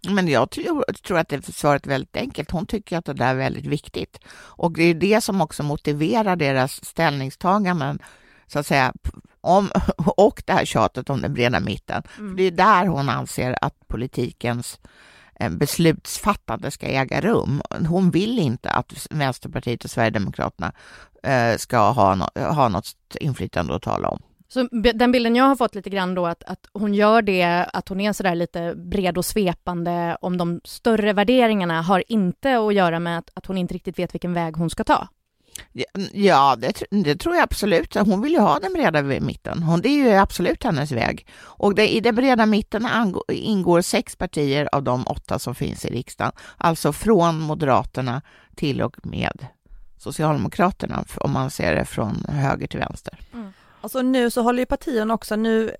Men 0.09 0.27
jag 0.27 0.49
tror, 0.49 0.83
tror 1.03 1.19
att 1.19 1.29
det 1.29 1.53
svaret 1.55 1.85
är 1.85 1.89
väldigt 1.89 2.17
enkelt. 2.17 2.51
Hon 2.51 2.65
tycker 2.65 2.97
att 2.97 3.05
det 3.05 3.13
där 3.13 3.29
är 3.29 3.35
väldigt 3.35 3.65
viktigt. 3.65 4.19
Och 4.35 4.73
det 4.73 4.83
är 4.83 4.93
det 4.93 5.21
som 5.21 5.41
också 5.41 5.63
motiverar 5.63 6.35
deras 6.35 6.85
ställningstaganden, 6.85 7.99
så 8.53 8.59
att 8.59 8.67
säga, 8.67 8.93
om, 9.41 9.69
och 10.17 10.43
det 10.45 10.53
här 10.53 10.65
tjatet 10.65 11.09
om 11.09 11.21
den 11.21 11.33
breda 11.33 11.59
mitten. 11.59 12.03
Mm. 12.17 12.29
För 12.29 12.37
det 12.37 12.43
är 12.43 12.51
där 12.51 12.85
hon 12.85 13.09
anser 13.09 13.55
att 13.61 13.87
politikens 13.87 14.79
eh, 15.39 15.49
beslutsfattande 15.49 16.71
ska 16.71 16.87
äga 16.87 17.21
rum. 17.21 17.61
Hon 17.87 18.11
vill 18.11 18.39
inte 18.39 18.69
att 18.69 19.07
Vänsterpartiet 19.09 19.83
och 19.83 19.89
Sverigedemokraterna 19.89 20.73
eh, 21.23 21.57
ska 21.57 21.91
ha, 21.91 22.15
no 22.15 22.25
ha 22.39 22.69
något 22.69 22.95
inflytande 23.19 23.75
att 23.75 23.81
tala 23.81 24.09
om. 24.09 24.21
Så 24.47 24.67
den 24.71 25.11
bilden 25.11 25.35
jag 25.35 25.45
har 25.45 25.55
fått 25.55 25.75
lite 25.75 25.89
grann 25.89 26.15
då 26.15 26.25
att, 26.25 26.43
att 26.43 26.67
hon 26.73 26.93
gör 26.93 27.21
det, 27.21 27.43
att 27.73 27.89
hon 27.89 28.01
är 28.01 28.13
sådär 28.13 28.35
lite 28.35 28.75
bred 28.75 29.17
och 29.17 29.25
svepande 29.25 30.17
om 30.21 30.37
de 30.37 30.61
större 30.63 31.13
värderingarna 31.13 31.81
har 31.81 32.03
inte 32.07 32.57
att 32.57 32.73
göra 32.73 32.99
med 32.99 33.17
att, 33.17 33.29
att 33.33 33.45
hon 33.45 33.57
inte 33.57 33.73
riktigt 33.73 33.99
vet 33.99 34.13
vilken 34.13 34.33
väg 34.33 34.57
hon 34.57 34.69
ska 34.69 34.83
ta. 34.83 35.07
Ja, 36.13 36.55
det, 36.57 36.67
tr- 36.67 37.03
det 37.03 37.15
tror 37.15 37.35
jag 37.35 37.43
absolut. 37.43 37.95
Hon 37.95 38.21
vill 38.21 38.31
ju 38.31 38.39
ha 38.39 38.59
den 38.59 38.73
breda 38.73 39.01
mitten. 39.01 39.63
Hon, 39.63 39.81
det 39.81 39.89
är 39.89 40.09
ju 40.11 40.13
absolut 40.13 40.63
hennes 40.63 40.91
väg. 40.91 41.27
Och 41.41 41.75
det, 41.75 41.93
i 41.95 41.99
den 41.99 42.15
breda 42.15 42.45
mitten 42.45 42.87
ingår 43.27 43.81
sex 43.81 44.15
partier 44.15 44.69
av 44.71 44.83
de 44.83 45.07
åtta 45.07 45.39
som 45.39 45.55
finns 45.55 45.85
i 45.85 45.87
riksdagen. 45.89 46.31
Alltså 46.57 46.93
från 46.93 47.39
Moderaterna 47.39 48.21
till 48.55 48.81
och 48.81 49.05
med 49.05 49.47
Socialdemokraterna, 49.97 51.05
om 51.17 51.31
man 51.31 51.49
ser 51.51 51.75
det 51.75 51.85
från 51.85 52.25
höger 52.29 52.67
till 52.67 52.79
vänster. 52.79 53.19
Alltså 53.81 54.01
nu 54.01 54.31
så 54.31 54.41
håller 54.41 54.59
ju 54.59 54.65
partierna 54.65 55.13
också 55.13 55.35
nu, 55.35 55.75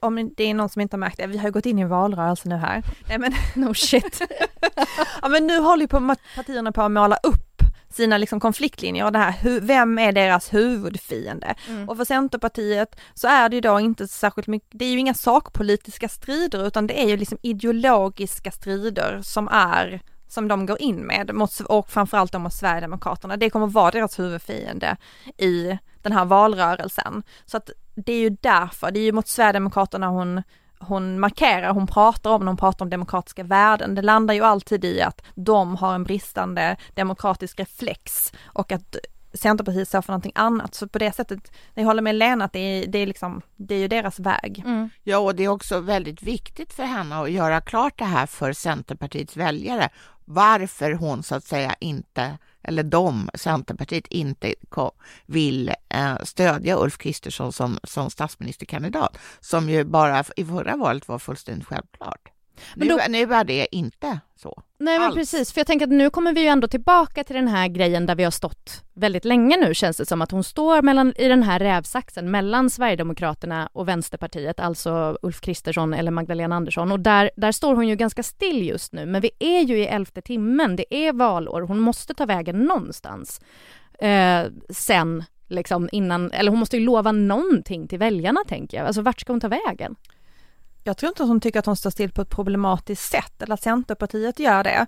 om 0.00 0.30
det 0.36 0.44
är 0.44 0.54
någon 0.54 0.68
som 0.68 0.82
inte 0.82 0.96
har 0.96 0.98
märkt 0.98 1.16
det, 1.16 1.26
vi 1.26 1.38
har 1.38 1.44
ju 1.44 1.52
gått 1.52 1.66
in 1.66 1.78
i 1.78 1.82
en 1.82 1.88
valrörelse 1.88 2.48
nu 2.48 2.54
här. 2.56 2.82
Nej 3.08 3.18
men, 3.18 3.32
No 3.54 3.74
shit. 3.74 4.22
ja 5.22 5.28
men 5.28 5.46
nu 5.46 5.58
håller 5.58 5.82
ju 5.82 5.88
på, 5.88 6.14
partierna 6.36 6.72
på 6.72 6.82
att 6.82 6.90
måla 6.92 7.16
upp 7.16 7.47
sina 7.90 8.18
liksom 8.18 8.40
konfliktlinjer 8.40 9.04
och 9.04 9.12
det 9.12 9.18
här, 9.18 9.60
vem 9.60 9.98
är 9.98 10.12
deras 10.12 10.54
huvudfiende? 10.54 11.54
Mm. 11.68 11.88
Och 11.88 11.96
för 11.96 12.04
Centerpartiet 12.04 13.00
så 13.14 13.28
är 13.28 13.48
det 13.48 13.56
ju 13.56 13.60
då 13.60 13.80
inte 13.80 14.08
särskilt 14.08 14.46
mycket, 14.46 14.68
det 14.70 14.84
är 14.84 14.90
ju 14.90 14.98
inga 14.98 15.14
sakpolitiska 15.14 16.08
strider 16.08 16.66
utan 16.66 16.86
det 16.86 17.02
är 17.02 17.08
ju 17.08 17.16
liksom 17.16 17.38
ideologiska 17.42 18.50
strider 18.50 19.20
som 19.22 19.48
är 19.48 20.00
som 20.28 20.48
de 20.48 20.66
går 20.66 20.82
in 20.82 20.96
med 20.96 21.34
mot, 21.34 21.60
och 21.60 21.90
framförallt 21.90 22.32
då 22.32 22.38
mot 22.38 22.54
Sverigedemokraterna. 22.54 23.36
Det 23.36 23.50
kommer 23.50 23.66
vara 23.66 23.90
deras 23.90 24.18
huvudfiende 24.18 24.96
i 25.36 25.78
den 26.02 26.12
här 26.12 26.24
valrörelsen. 26.24 27.22
Så 27.46 27.56
att 27.56 27.70
det 27.94 28.12
är 28.12 28.20
ju 28.20 28.36
därför, 28.40 28.90
det 28.90 29.00
är 29.00 29.04
ju 29.04 29.12
mot 29.12 29.28
Sverigedemokraterna 29.28 30.08
hon, 30.08 30.42
hon 30.80 31.20
markerar, 31.20 31.72
hon 31.72 31.86
pratar 31.86 32.30
om, 32.30 32.40
när 32.40 32.46
hon 32.46 32.56
pratar 32.56 32.84
om 32.84 32.90
demokratiska 32.90 33.44
värden. 33.44 33.94
Det 33.94 34.02
landar 34.02 34.34
ju 34.34 34.44
alltid 34.44 34.84
i 34.84 35.02
att 35.02 35.22
de 35.34 35.76
har 35.76 35.94
en 35.94 36.04
bristande 36.04 36.76
demokratisk 36.94 37.60
reflex 37.60 38.32
och 38.44 38.72
att 38.72 38.96
Centerpartiet 39.32 39.88
står 39.88 40.02
för 40.02 40.12
någonting 40.12 40.32
annat. 40.34 40.74
Så 40.74 40.88
på 40.88 40.98
det 40.98 41.12
sättet, 41.12 41.52
jag 41.74 41.84
håller 41.84 42.02
med 42.02 42.14
Lena 42.14 42.44
att 42.44 42.52
det 42.52 42.58
är, 42.58 42.86
det 42.86 42.98
är 42.98 43.06
liksom, 43.06 43.42
det 43.56 43.74
är 43.74 43.78
ju 43.78 43.88
deras 43.88 44.20
väg. 44.20 44.62
Mm. 44.66 44.90
Ja, 45.04 45.18
och 45.18 45.34
det 45.34 45.44
är 45.44 45.48
också 45.48 45.80
väldigt 45.80 46.22
viktigt 46.22 46.72
för 46.72 46.82
henne 46.82 47.16
att 47.20 47.30
göra 47.30 47.60
klart 47.60 47.98
det 47.98 48.04
här 48.04 48.26
för 48.26 48.52
Centerpartiets 48.52 49.36
väljare. 49.36 49.88
Varför 50.24 50.92
hon 50.92 51.22
så 51.22 51.34
att 51.34 51.44
säga 51.44 51.74
inte, 51.80 52.38
eller 52.68 52.82
de, 52.82 53.30
Centerpartiet, 53.34 54.06
inte 54.06 54.54
vill 55.26 55.68
eh, 55.88 56.16
stödja 56.22 56.76
Ulf 56.76 56.98
Kristersson 56.98 57.52
som, 57.52 57.78
som 57.82 58.10
statsministerkandidat, 58.10 59.18
som 59.40 59.70
ju 59.70 59.84
bara 59.84 60.24
i 60.36 60.44
förra 60.44 60.76
valet 60.76 61.08
var 61.08 61.18
fullständigt 61.18 61.68
självklart. 61.68 62.28
Men 62.74 62.88
nu, 62.88 62.94
då- 62.94 63.00
nu 63.08 63.34
är 63.34 63.44
det 63.44 63.76
inte 63.76 64.20
så. 64.36 64.62
Nej 64.80 64.98
men 64.98 65.06
Alls. 65.06 65.14
precis, 65.14 65.52
för 65.52 65.60
jag 65.60 65.66
tänker 65.66 65.86
att 65.86 65.92
nu 65.92 66.10
kommer 66.10 66.32
vi 66.32 66.40
ju 66.40 66.46
ändå 66.46 66.68
tillbaka 66.68 67.24
till 67.24 67.36
den 67.36 67.48
här 67.48 67.68
grejen 67.68 68.06
där 68.06 68.14
vi 68.14 68.24
har 68.24 68.30
stått 68.30 68.84
väldigt 68.94 69.24
länge 69.24 69.56
nu 69.56 69.74
känns 69.74 69.96
det 69.96 70.06
som 70.06 70.22
att 70.22 70.30
hon 70.30 70.44
står 70.44 70.82
mellan, 70.82 71.12
i 71.16 71.28
den 71.28 71.42
här 71.42 71.58
rävsaxen 71.58 72.30
mellan 72.30 72.70
Sverigedemokraterna 72.70 73.68
och 73.72 73.88
Vänsterpartiet, 73.88 74.60
alltså 74.60 75.18
Ulf 75.22 75.40
Kristersson 75.40 75.94
eller 75.94 76.10
Magdalena 76.10 76.56
Andersson 76.56 76.92
och 76.92 77.00
där, 77.00 77.30
där 77.36 77.52
står 77.52 77.74
hon 77.74 77.88
ju 77.88 77.96
ganska 77.96 78.22
still 78.22 78.68
just 78.68 78.92
nu 78.92 79.06
men 79.06 79.20
vi 79.20 79.30
är 79.38 79.60
ju 79.60 79.78
i 79.78 79.86
elfte 79.86 80.22
timmen, 80.22 80.76
det 80.76 80.94
är 80.94 81.12
valår, 81.12 81.62
hon 81.62 81.78
måste 81.80 82.14
ta 82.14 82.26
vägen 82.26 82.58
någonstans 82.64 83.40
eh, 83.98 84.42
sen 84.70 85.24
liksom 85.48 85.88
innan, 85.92 86.30
eller 86.32 86.50
hon 86.50 86.60
måste 86.60 86.76
ju 86.76 86.84
lova 86.84 87.12
någonting 87.12 87.88
till 87.88 87.98
väljarna 87.98 88.40
tänker 88.48 88.76
jag, 88.76 88.86
alltså 88.86 89.02
vart 89.02 89.20
ska 89.20 89.32
hon 89.32 89.40
ta 89.40 89.48
vägen? 89.48 89.96
Jag 90.88 90.96
tror 90.96 91.08
inte 91.08 91.22
att 91.22 91.28
hon 91.28 91.40
tycker 91.40 91.58
att 91.58 91.66
hon 91.66 91.76
står 91.76 91.90
still 91.90 92.12
på 92.12 92.22
ett 92.22 92.30
problematiskt 92.30 93.10
sätt 93.10 93.42
eller 93.42 93.54
att 93.54 93.62
Centerpartiet 93.62 94.38
gör 94.38 94.64
det. 94.64 94.86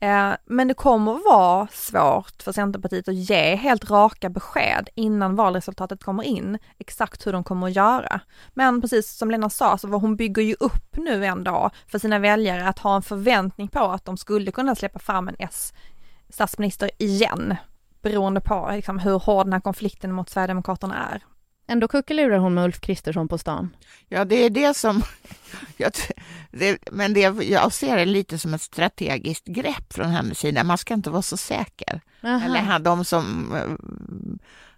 Eh, 0.00 0.32
men 0.44 0.68
det 0.68 0.74
kommer 0.74 1.14
att 1.14 1.24
vara 1.24 1.68
svårt 1.72 2.42
för 2.42 2.52
Centerpartiet 2.52 3.08
att 3.08 3.14
ge 3.14 3.54
helt 3.56 3.90
raka 3.90 4.30
besked 4.30 4.88
innan 4.94 5.36
valresultatet 5.36 6.04
kommer 6.04 6.22
in, 6.22 6.58
exakt 6.78 7.26
hur 7.26 7.32
de 7.32 7.44
kommer 7.44 7.66
att 7.66 7.76
göra. 7.76 8.20
Men 8.54 8.80
precis 8.80 9.16
som 9.16 9.30
Lena 9.30 9.50
sa, 9.50 9.78
så 9.78 9.88
vad 9.88 10.00
hon 10.00 10.16
bygger 10.16 10.42
ju 10.42 10.56
upp 10.60 10.96
nu 10.96 11.26
ändå 11.26 11.70
för 11.86 11.98
sina 11.98 12.18
väljare 12.18 12.68
att 12.68 12.78
ha 12.78 12.96
en 12.96 13.02
förväntning 13.02 13.68
på 13.68 13.80
att 13.80 14.04
de 14.04 14.16
skulle 14.16 14.50
kunna 14.50 14.74
släppa 14.74 14.98
fram 14.98 15.28
en 15.28 15.36
S-statsminister 15.38 16.90
igen, 16.98 17.56
beroende 18.02 18.40
på 18.40 18.70
liksom, 18.72 18.98
hur 18.98 19.18
hård 19.18 19.46
den 19.46 19.52
här 19.52 19.60
konflikten 19.60 20.12
mot 20.12 20.28
Sverigedemokraterna 20.28 21.08
är. 21.12 21.22
Ändå 21.66 21.88
kuckelurar 21.88 22.38
hon 22.38 22.54
med 22.54 22.64
Ulf 22.64 22.80
Kristersson 22.80 23.28
på 23.28 23.38
stan. 23.38 23.76
Ja, 24.08 24.24
det 24.24 24.36
är 24.36 24.50
det 24.50 24.76
som... 24.76 25.02
Jag, 25.76 25.92
det, 26.50 26.78
men 26.92 27.14
det, 27.14 27.20
jag 27.44 27.72
ser 27.72 27.96
det 27.96 28.04
lite 28.04 28.38
som 28.38 28.54
ett 28.54 28.62
strategiskt 28.62 29.44
grepp 29.44 29.92
från 29.92 30.10
hennes 30.10 30.38
sida. 30.38 30.64
Man 30.64 30.78
ska 30.78 30.94
inte 30.94 31.10
vara 31.10 31.22
så 31.22 31.36
säker. 31.36 32.00
Aha. 32.22 32.44
Eller 32.44 32.78
de 32.78 33.04
som... 33.04 33.54
eh, 33.54 33.86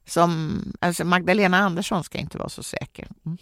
som 0.07 0.59
alltså 0.81 1.05
Magdalena 1.05 1.59
Andersson 1.59 2.05
ska 2.05 2.19
inte 2.19 2.39
vara 2.39 2.49
så 2.49 2.63
säker. 2.63 3.09
Mm. 3.27 3.39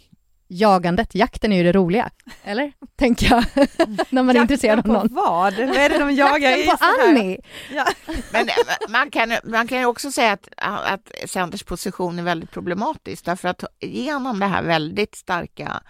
Jagandet, 0.53 1.15
jakten 1.15 1.51
är 1.51 1.57
ju 1.57 1.63
det 1.63 1.71
roliga. 1.71 2.09
Eller? 2.43 2.73
Tänker 2.95 3.29
jag. 3.29 3.45
När 4.09 4.23
man 4.23 4.35
är 4.35 4.41
intresserad 4.41 4.79
av 4.79 4.87
någon. 4.87 5.09
på 5.09 5.15
vad? 5.15 5.53
Vad 5.53 5.77
är 5.77 5.89
det 5.89 5.97
de 5.97 6.11
jagar? 6.11 6.49
Jakten 6.49 6.65
Just 6.65 6.79
på. 6.79 6.85
Annie! 7.07 7.39
Ja. 7.73 7.85
Men 8.31 8.49
eh, 8.49 8.55
man 8.89 9.11
kan, 9.11 9.33
man 9.43 9.67
kan 9.67 9.79
ju 9.79 9.85
också 9.85 10.11
säga 10.11 10.31
att, 10.31 10.47
att 10.57 11.11
Centers 11.29 11.63
position 11.63 12.19
är 12.19 12.23
väldigt 12.23 12.51
problematisk 12.51 13.25
därför 13.25 13.49
att 13.49 13.63
genom 13.79 14.39
det 14.39 14.45
här 14.45 14.63
väldigt 14.63 15.15
starka 15.15 15.83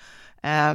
eh, 0.44 0.74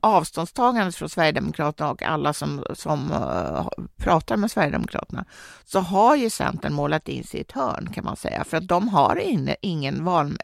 avståndstagandet 0.00 0.96
från 0.96 1.08
Sverigedemokraterna 1.08 1.90
och 1.90 2.02
alla 2.02 2.32
som, 2.32 2.64
som 2.74 3.12
eh, 3.12 3.68
pratar 3.96 4.36
med 4.36 4.50
Sverigedemokraterna 4.50 5.24
så 5.64 5.80
har 5.80 6.16
ju 6.16 6.30
Centern 6.30 6.72
målat 6.72 7.08
in 7.08 7.24
sig 7.24 7.40
i 7.40 7.42
ett 7.42 7.52
hörn 7.52 7.90
kan 7.94 8.04
man 8.04 8.16
säga 8.16 8.44
för 8.44 8.56
att 8.56 8.68
de 8.68 8.88
har 8.88 9.16
in, 9.16 9.54
ingen 9.60 10.04
val 10.04 10.36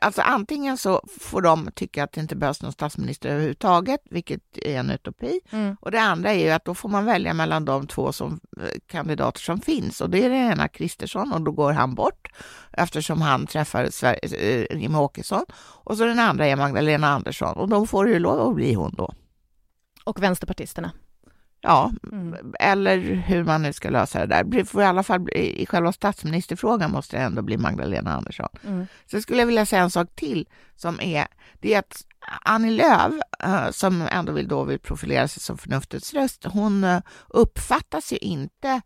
Alltså 0.00 0.22
antingen 0.22 0.78
så 0.78 1.02
får 1.20 1.42
de 1.42 1.70
tycka 1.74 2.04
att 2.04 2.12
det 2.12 2.20
inte 2.20 2.36
behövs 2.36 2.62
någon 2.62 2.72
statsminister 2.72 3.28
överhuvudtaget, 3.28 4.00
vilket 4.10 4.58
är 4.58 4.78
en 4.78 4.90
utopi. 4.90 5.40
Mm. 5.50 5.76
Och 5.80 5.90
det 5.90 6.00
andra 6.00 6.32
är 6.32 6.44
ju 6.44 6.50
att 6.50 6.64
då 6.64 6.74
får 6.74 6.88
man 6.88 7.04
välja 7.04 7.34
mellan 7.34 7.64
de 7.64 7.86
två 7.86 8.12
som, 8.12 8.40
eh, 8.60 8.78
kandidater 8.86 9.40
som 9.40 9.60
finns 9.60 10.00
och 10.00 10.10
det 10.10 10.24
är 10.24 10.30
det 10.30 10.36
ena 10.36 10.68
Kristersson 10.68 11.32
och 11.32 11.40
då 11.40 11.52
går 11.52 11.72
han 11.72 11.94
bort 11.94 12.28
eftersom 12.72 13.22
han 13.22 13.46
träffar 13.46 13.90
Sverige, 13.90 14.20
eh, 14.22 14.80
Jimmie 14.80 14.98
Åkesson 14.98 15.44
och 15.84 15.96
så 15.96 16.04
den 16.04 16.18
andra 16.18 16.46
är 16.46 16.56
Magdalena 16.56 17.08
Andersson 17.08 17.56
och 17.56 17.68
då 17.68 17.86
får 17.86 18.08
ju 18.08 18.18
lov 18.18 18.48
att 18.48 18.54
bli 18.54 18.74
hon 18.74 18.94
då. 18.96 19.14
Och 20.04 20.22
vänsterpartisterna. 20.22 20.92
Ja, 21.60 21.92
Mm. 22.12 22.52
eller 22.60 22.98
hur 22.98 23.44
man 23.44 23.62
nu 23.62 23.72
ska 23.72 23.90
lösa 23.90 24.26
det 24.26 24.26
där. 24.44 24.64
Får 24.64 24.82
i 24.82 24.84
alla 24.84 25.02
fall 25.02 25.28
i 25.34 25.66
själva 25.66 25.92
statsministerfrågan 25.92 26.90
måste 26.90 27.16
det 27.16 27.22
ändå 27.22 27.42
bli 27.42 27.56
Magdalena 27.56 28.14
Andersson. 28.14 28.48
Mm. 28.66 28.86
Så 29.10 29.20
skulle 29.20 29.38
jag 29.38 29.46
vilja 29.46 29.66
säga 29.66 29.82
en 29.82 29.90
sak 29.90 30.08
till 30.14 30.48
som 30.76 31.00
är, 31.00 31.26
det 31.60 31.74
är 31.74 31.78
att 31.78 32.02
Annie 32.44 32.70
Lööf, 32.70 33.14
eh, 33.44 33.70
som 33.70 34.02
ändå 34.10 34.32
vill, 34.32 34.48
då 34.48 34.64
vill 34.64 34.78
profilera 34.78 35.28
sig 35.28 35.42
som 35.42 35.58
förnuftets 35.58 36.14
röst, 36.14 36.44
hon 36.44 36.84
eh, 36.84 37.00
uppfattas 37.28 38.12
ju 38.12 38.16
inte 38.16 38.80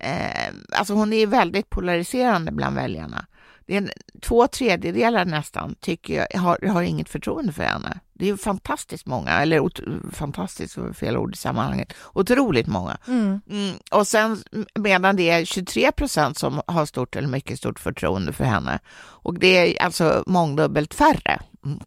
eh, 0.00 0.54
alltså 0.72 0.94
hon 0.94 1.12
är 1.12 1.26
väldigt 1.26 1.70
polariserande 1.70 2.52
bland 2.52 2.76
väljarna. 2.76 3.26
Det 3.68 3.74
är 3.74 3.78
en, 3.78 3.90
två 4.20 4.46
tredjedelar 4.46 5.24
nästan 5.24 5.74
tycker 5.80 6.26
jag 6.30 6.40
har, 6.40 6.68
har 6.68 6.82
inget 6.82 7.08
förtroende 7.08 7.52
för 7.52 7.62
henne. 7.62 8.00
Det 8.12 8.24
är 8.24 8.28
ju 8.28 8.36
fantastiskt 8.36 9.06
många, 9.06 9.30
eller 9.30 9.60
ot, 9.60 9.80
fantastiskt 10.12 10.78
fel 10.94 11.16
ord 11.16 11.34
i 11.34 11.36
sammanhanget, 11.36 11.92
otroligt 12.12 12.66
många. 12.66 12.98
Mm. 13.08 13.40
Mm, 13.50 13.74
och 13.90 14.06
sen 14.06 14.42
medan 14.74 15.16
det 15.16 15.30
är 15.30 15.44
23 15.44 15.92
procent 15.92 16.38
som 16.38 16.62
har 16.66 16.86
stort 16.86 17.16
eller 17.16 17.28
mycket 17.28 17.58
stort 17.58 17.78
förtroende 17.78 18.32
för 18.32 18.44
henne. 18.44 18.78
Och 18.98 19.38
det 19.38 19.78
är 19.78 19.82
alltså 19.82 20.24
mångdubbelt 20.26 20.94
färre. 20.94 21.40
Mm. 21.64 21.80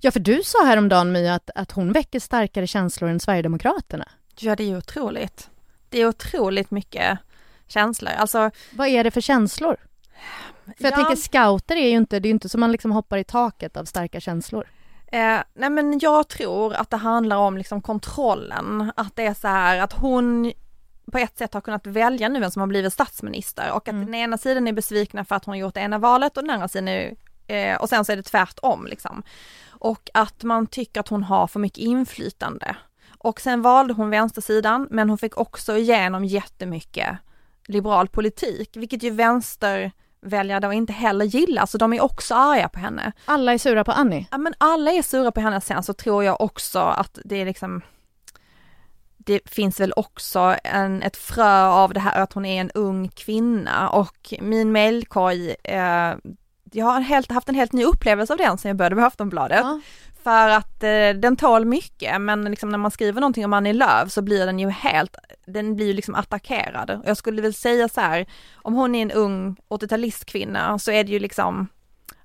Ja, 0.00 0.10
för 0.10 0.20
du 0.20 0.42
sa 0.44 0.64
häromdagen 0.64 1.12
Mia 1.12 1.34
att, 1.34 1.50
att 1.54 1.72
hon 1.72 1.92
väcker 1.92 2.20
starkare 2.20 2.66
känslor 2.66 3.10
än 3.10 3.20
Sverigedemokraterna. 3.20 4.08
Ja, 4.38 4.56
det 4.56 4.70
är 4.70 4.76
otroligt. 4.76 5.50
Det 5.88 6.00
är 6.00 6.08
otroligt 6.08 6.70
mycket 6.70 7.18
känslor. 7.66 8.12
Alltså, 8.12 8.50
Vad 8.72 8.88
är 8.88 9.04
det 9.04 9.10
för 9.10 9.20
känslor? 9.20 9.76
För 10.64 10.84
jag 10.84 10.92
ja. 10.92 10.96
tänker 10.96 11.16
scouter 11.16 11.76
är 11.76 11.88
ju 11.88 11.96
inte, 11.96 12.20
det 12.20 12.26
är 12.26 12.30
ju 12.30 12.34
inte 12.34 12.48
som 12.48 12.60
man 12.60 12.72
liksom 12.72 12.92
hoppar 12.92 13.18
i 13.18 13.24
taket 13.24 13.76
av 13.76 13.84
starka 13.84 14.20
känslor. 14.20 14.64
Eh, 15.06 15.40
nej 15.54 15.70
men 15.70 15.98
jag 15.98 16.28
tror 16.28 16.74
att 16.74 16.90
det 16.90 16.96
handlar 16.96 17.36
om 17.36 17.56
liksom 17.58 17.82
kontrollen, 17.82 18.92
att 18.96 19.16
det 19.16 19.26
är 19.26 19.34
så 19.34 19.48
här 19.48 19.80
att 19.80 19.92
hon 19.92 20.52
på 21.12 21.18
ett 21.18 21.38
sätt 21.38 21.54
har 21.54 21.60
kunnat 21.60 21.86
välja 21.86 22.28
nu 22.28 22.40
vem 22.40 22.50
som 22.50 22.60
har 22.60 22.66
blivit 22.66 22.92
statsminister 22.92 23.70
och 23.72 23.88
att 23.88 23.94
mm. 23.94 24.04
den 24.04 24.14
ena 24.14 24.38
sidan 24.38 24.68
är 24.68 24.72
besvikna 24.72 25.24
för 25.24 25.34
att 25.34 25.44
hon 25.44 25.58
gjort 25.58 25.74
det 25.74 25.80
ena 25.80 25.98
valet 25.98 26.36
och 26.36 26.42
den 26.42 26.50
andra 26.50 26.68
sidan 26.68 26.88
är, 26.88 27.14
eh, 27.46 27.76
och 27.76 27.88
sen 27.88 28.04
så 28.04 28.12
är 28.12 28.16
det 28.16 28.22
tvärtom 28.22 28.86
liksom. 28.86 29.22
Och 29.68 30.10
att 30.14 30.42
man 30.42 30.66
tycker 30.66 31.00
att 31.00 31.08
hon 31.08 31.22
har 31.22 31.46
för 31.46 31.60
mycket 31.60 31.78
inflytande. 31.78 32.76
Och 33.18 33.40
sen 33.40 33.62
valde 33.62 33.94
hon 33.94 34.10
vänstersidan 34.10 34.88
men 34.90 35.08
hon 35.08 35.18
fick 35.18 35.36
också 35.36 35.76
igenom 35.76 36.24
jättemycket 36.24 37.18
liberal 37.66 38.08
politik, 38.08 38.76
vilket 38.76 39.02
ju 39.02 39.10
vänster 39.10 39.92
väljare 40.22 40.60
då 40.60 40.72
inte 40.72 40.92
heller 40.92 41.24
gillar, 41.24 41.66
så 41.66 41.78
de 41.78 41.92
är 41.92 42.00
också 42.00 42.34
arga 42.34 42.68
på 42.68 42.78
henne. 42.78 43.12
Alla 43.24 43.52
är 43.52 43.58
sura 43.58 43.84
på 43.84 43.92
Annie? 43.92 44.26
Ja 44.30 44.38
men 44.38 44.54
alla 44.58 44.92
är 44.92 45.02
sura 45.02 45.32
på 45.32 45.40
henne, 45.40 45.60
sen 45.60 45.82
så 45.82 45.92
tror 45.92 46.24
jag 46.24 46.40
också 46.40 46.78
att 46.78 47.18
det 47.24 47.36
är 47.36 47.44
liksom 47.44 47.82
det 49.24 49.40
finns 49.50 49.80
väl 49.80 49.92
också 49.96 50.56
en, 50.64 51.02
ett 51.02 51.16
frö 51.16 51.66
av 51.66 51.92
det 51.94 52.00
här 52.00 52.22
att 52.22 52.32
hon 52.32 52.44
är 52.44 52.60
en 52.60 52.70
ung 52.70 53.08
kvinna 53.08 53.88
och 53.88 54.34
min 54.40 54.72
mailkorg, 54.72 55.54
eh, 55.64 56.14
jag 56.72 56.86
har 56.86 57.00
helt, 57.00 57.32
haft 57.32 57.48
en 57.48 57.54
helt 57.54 57.72
ny 57.72 57.84
upplevelse 57.84 58.32
av 58.32 58.38
den 58.38 58.58
sen 58.58 58.68
jag 58.68 58.76
började 58.76 58.96
med 58.96 59.04
Aftonbladet. 59.04 59.60
Ja. 59.60 59.80
För 60.22 60.48
att 60.48 60.82
eh, 60.82 61.10
den 61.20 61.36
tål 61.36 61.64
mycket 61.64 62.20
men 62.20 62.44
liksom 62.44 62.68
när 62.68 62.78
man 62.78 62.90
skriver 62.90 63.20
någonting 63.20 63.44
om 63.44 63.52
Annie 63.52 63.72
Lööf 63.72 64.12
så 64.12 64.22
blir 64.22 64.46
den 64.46 64.58
ju 64.58 64.70
helt, 64.70 65.16
den 65.46 65.76
blir 65.76 65.86
ju 65.86 65.92
liksom 65.92 66.14
attackerad. 66.14 67.02
Jag 67.06 67.16
skulle 67.16 67.42
väl 67.42 67.54
säga 67.54 67.88
så 67.88 68.00
här, 68.00 68.26
om 68.54 68.74
hon 68.74 68.94
är 68.94 69.02
en 69.02 69.10
ung 69.10 69.56
80-talistkvinna 69.68 70.78
så 70.78 70.90
är 70.90 71.04
det 71.04 71.12
ju 71.12 71.18
liksom 71.18 71.68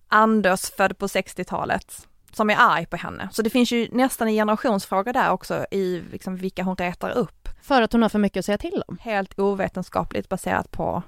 Anders 0.07 0.61
född 0.61 0.97
på 0.97 1.07
60-talet 1.07 2.07
som 2.31 2.49
är 2.49 2.55
arg 2.59 2.85
på 2.85 2.97
henne. 2.97 3.29
Så 3.31 3.41
det 3.41 3.49
finns 3.49 3.71
ju 3.71 3.87
nästan 3.91 4.27
en 4.27 4.33
generationsfråga 4.33 5.13
där 5.13 5.31
också 5.31 5.65
i 5.71 6.03
liksom 6.11 6.35
vilka 6.35 6.63
hon 6.63 6.75
retar 6.75 7.09
upp. 7.09 7.49
För 7.61 7.81
att 7.81 7.91
hon 7.91 8.01
har 8.01 8.09
för 8.09 8.19
mycket 8.19 8.39
att 8.39 8.45
säga 8.45 8.57
till 8.57 8.83
om? 8.87 8.97
Helt 9.01 9.39
ovetenskapligt 9.39 10.29
baserat 10.29 10.71
på 10.71 11.03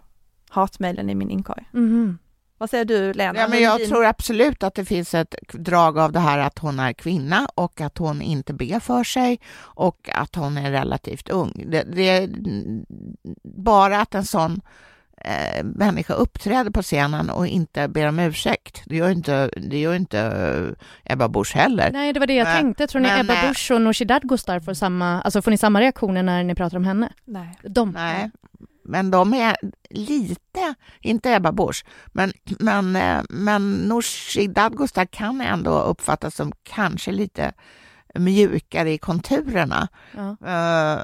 hatmejlen 0.49 1.09
i 1.09 1.15
min 1.15 1.29
inkorg. 1.29 1.69
Mm. 1.73 2.17
Vad 2.59 2.69
säger 2.69 2.85
du 2.85 3.13
Lena? 3.13 3.39
Ja, 3.39 3.47
men 3.47 3.61
jag 3.61 3.85
tror 3.85 4.05
absolut 4.05 4.63
att 4.63 4.75
det 4.75 4.85
finns 4.85 5.13
ett 5.13 5.35
drag 5.53 5.99
av 5.99 6.11
det 6.11 6.19
här 6.19 6.39
att 6.39 6.59
hon 6.59 6.79
är 6.79 6.93
kvinna 6.93 7.47
och 7.55 7.81
att 7.81 7.97
hon 7.97 8.21
inte 8.21 8.53
ber 8.53 8.79
för 8.79 9.03
sig 9.03 9.39
och 9.57 10.09
att 10.13 10.35
hon 10.35 10.57
är 10.57 10.71
relativt 10.71 11.29
ung. 11.29 11.65
Det, 11.67 11.83
det 11.83 12.29
bara 13.43 14.01
att 14.01 14.15
en 14.15 14.25
sån 14.25 14.61
eh, 15.17 15.63
människa 15.63 16.13
uppträder 16.13 16.71
på 16.71 16.81
scenen 16.81 17.29
och 17.29 17.47
inte 17.47 17.87
ber 17.87 18.07
om 18.07 18.19
ursäkt. 18.19 18.83
Det 18.85 18.95
gör 18.95 19.09
inte, 19.09 19.49
det 19.57 19.79
gör 19.79 19.95
inte 19.95 20.19
eh, 20.19 21.13
Ebba 21.13 21.27
Busch 21.27 21.55
heller. 21.55 21.91
Nej, 21.91 22.13
det 22.13 22.19
var 22.19 22.27
det 22.27 22.35
jag 22.35 22.47
men, 22.47 22.61
tänkte. 22.61 22.87
Tror 22.87 23.01
ni 23.01 23.07
men, 23.07 23.19
Ebba 23.19 23.47
Busch 23.47 23.71
och 23.71 23.81
Nooshi 23.81 24.05
Dadgostar 24.05 24.59
får 24.59 24.73
samma, 24.73 25.21
alltså 25.21 25.41
får 25.41 25.51
ni 25.51 25.57
samma 25.57 25.81
reaktioner 25.81 26.23
när 26.23 26.43
ni 26.43 26.55
pratar 26.55 26.77
om 26.77 26.85
henne? 26.85 27.09
Nej. 27.25 27.57
De. 27.63 27.91
Nej, 27.91 28.31
men 28.89 29.11
de 29.11 29.33
är 29.33 29.55
lite, 29.89 30.73
inte 31.01 31.33
Ebba 31.33 31.51
Busch, 31.51 31.85
men, 32.05 32.33
men, 32.59 32.95
eh, 32.95 33.21
men 33.29 33.73
Nooshi 33.73 34.47
Dadgostar 34.47 35.05
kan 35.05 35.41
ändå 35.41 35.81
uppfattas 35.81 36.35
som 36.35 36.51
kanske 36.63 37.11
lite 37.11 37.53
mjukare 38.15 38.91
i 38.91 38.97
konturerna. 38.97 39.87
Ja. 40.15 40.29
Eh, 40.29 41.03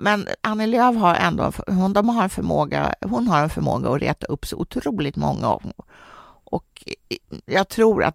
men 0.00 0.26
Annie 0.40 0.66
Lööf 0.66 0.96
har 0.96 1.14
ändå, 1.14 1.52
hon, 1.66 1.92
de 1.92 2.08
har 2.08 2.22
en 2.22 2.30
förmåga, 2.30 2.94
hon 3.00 3.28
har 3.28 3.42
en 3.42 3.50
förmåga 3.50 3.90
att 3.90 4.02
reta 4.02 4.26
upp 4.26 4.46
så 4.46 4.56
otroligt 4.56 5.16
många. 5.16 5.58
Och 6.44 6.84
jag 7.46 7.68
tror 7.68 8.04
att 8.04 8.14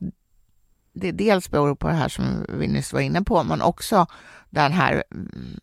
det 0.94 1.12
dels 1.12 1.52
beror 1.52 1.76
på 1.76 1.88
det 1.88 1.94
här 1.94 2.10
som 2.10 2.46
vi 2.50 2.68
nyss 2.68 2.94
var 2.94 3.00
inne 3.02 3.22
på, 3.22 3.44
men 3.44 3.62
också 3.62 4.06
den 4.50 4.72
här 4.72 5.04
mm, 5.12 5.60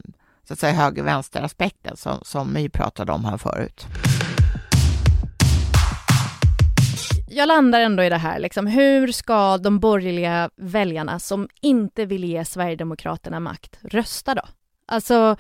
så 0.48 0.54
att 0.54 0.58
säga 0.58 0.72
höger-vänster-aspekten 0.72 1.96
som, 1.96 2.18
som 2.22 2.52
My 2.52 2.68
pratade 2.68 3.12
om 3.12 3.24
här 3.24 3.37
förut. 3.37 3.87
Jag 7.28 7.46
landar 7.46 7.80
ändå 7.80 8.02
i 8.02 8.08
det 8.08 8.16
här, 8.16 8.38
liksom, 8.38 8.66
hur 8.66 9.12
ska 9.12 9.58
de 9.58 9.78
borgerliga 9.78 10.50
väljarna 10.56 11.18
som 11.18 11.48
inte 11.61 12.04
vill 12.04 12.24
ge 12.24 12.44
Sverigedemokraterna 12.44 13.40
makt 13.40 13.78
rösta 13.82 14.34
då? 14.34 14.42
Alltså, 14.87 15.37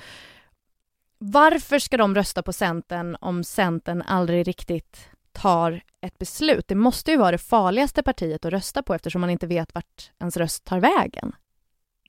varför 1.18 1.78
ska 1.78 1.96
de 1.96 2.14
rösta 2.14 2.42
på 2.42 2.52
Centern 2.52 3.16
om 3.20 3.44
Centern 3.44 4.02
aldrig 4.02 4.48
riktigt 4.48 5.08
tar 5.32 5.80
ett 6.00 6.18
beslut? 6.18 6.68
Det 6.68 6.74
måste 6.74 7.10
ju 7.10 7.16
vara 7.16 7.30
det 7.30 7.38
farligaste 7.38 8.02
partiet 8.02 8.44
att 8.44 8.52
rösta 8.52 8.82
på 8.82 8.94
eftersom 8.94 9.20
man 9.20 9.30
inte 9.30 9.46
vet 9.46 9.74
vart 9.74 10.10
ens 10.20 10.36
röst 10.36 10.64
tar 10.64 10.80
vägen. 10.80 11.32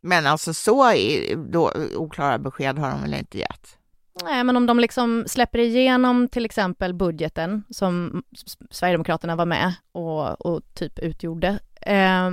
Men 0.01 0.27
alltså 0.27 0.53
så 0.53 0.93
då, 1.49 1.71
oklara 1.95 2.37
besked 2.37 2.77
har 2.77 2.91
de 2.91 3.01
väl 3.01 3.13
inte 3.13 3.37
gett? 3.37 3.77
Nej, 4.23 4.43
men 4.43 4.57
om 4.57 4.65
de 4.65 4.79
liksom 4.79 5.23
släpper 5.27 5.59
igenom 5.59 6.27
till 6.27 6.45
exempel 6.45 6.93
budgeten 6.93 7.63
som 7.69 8.23
Sverigedemokraterna 8.71 9.35
var 9.35 9.45
med 9.45 9.73
och, 9.91 10.45
och 10.45 10.61
typ 10.73 10.99
utgjorde, 10.99 11.59
eh, 11.81 12.31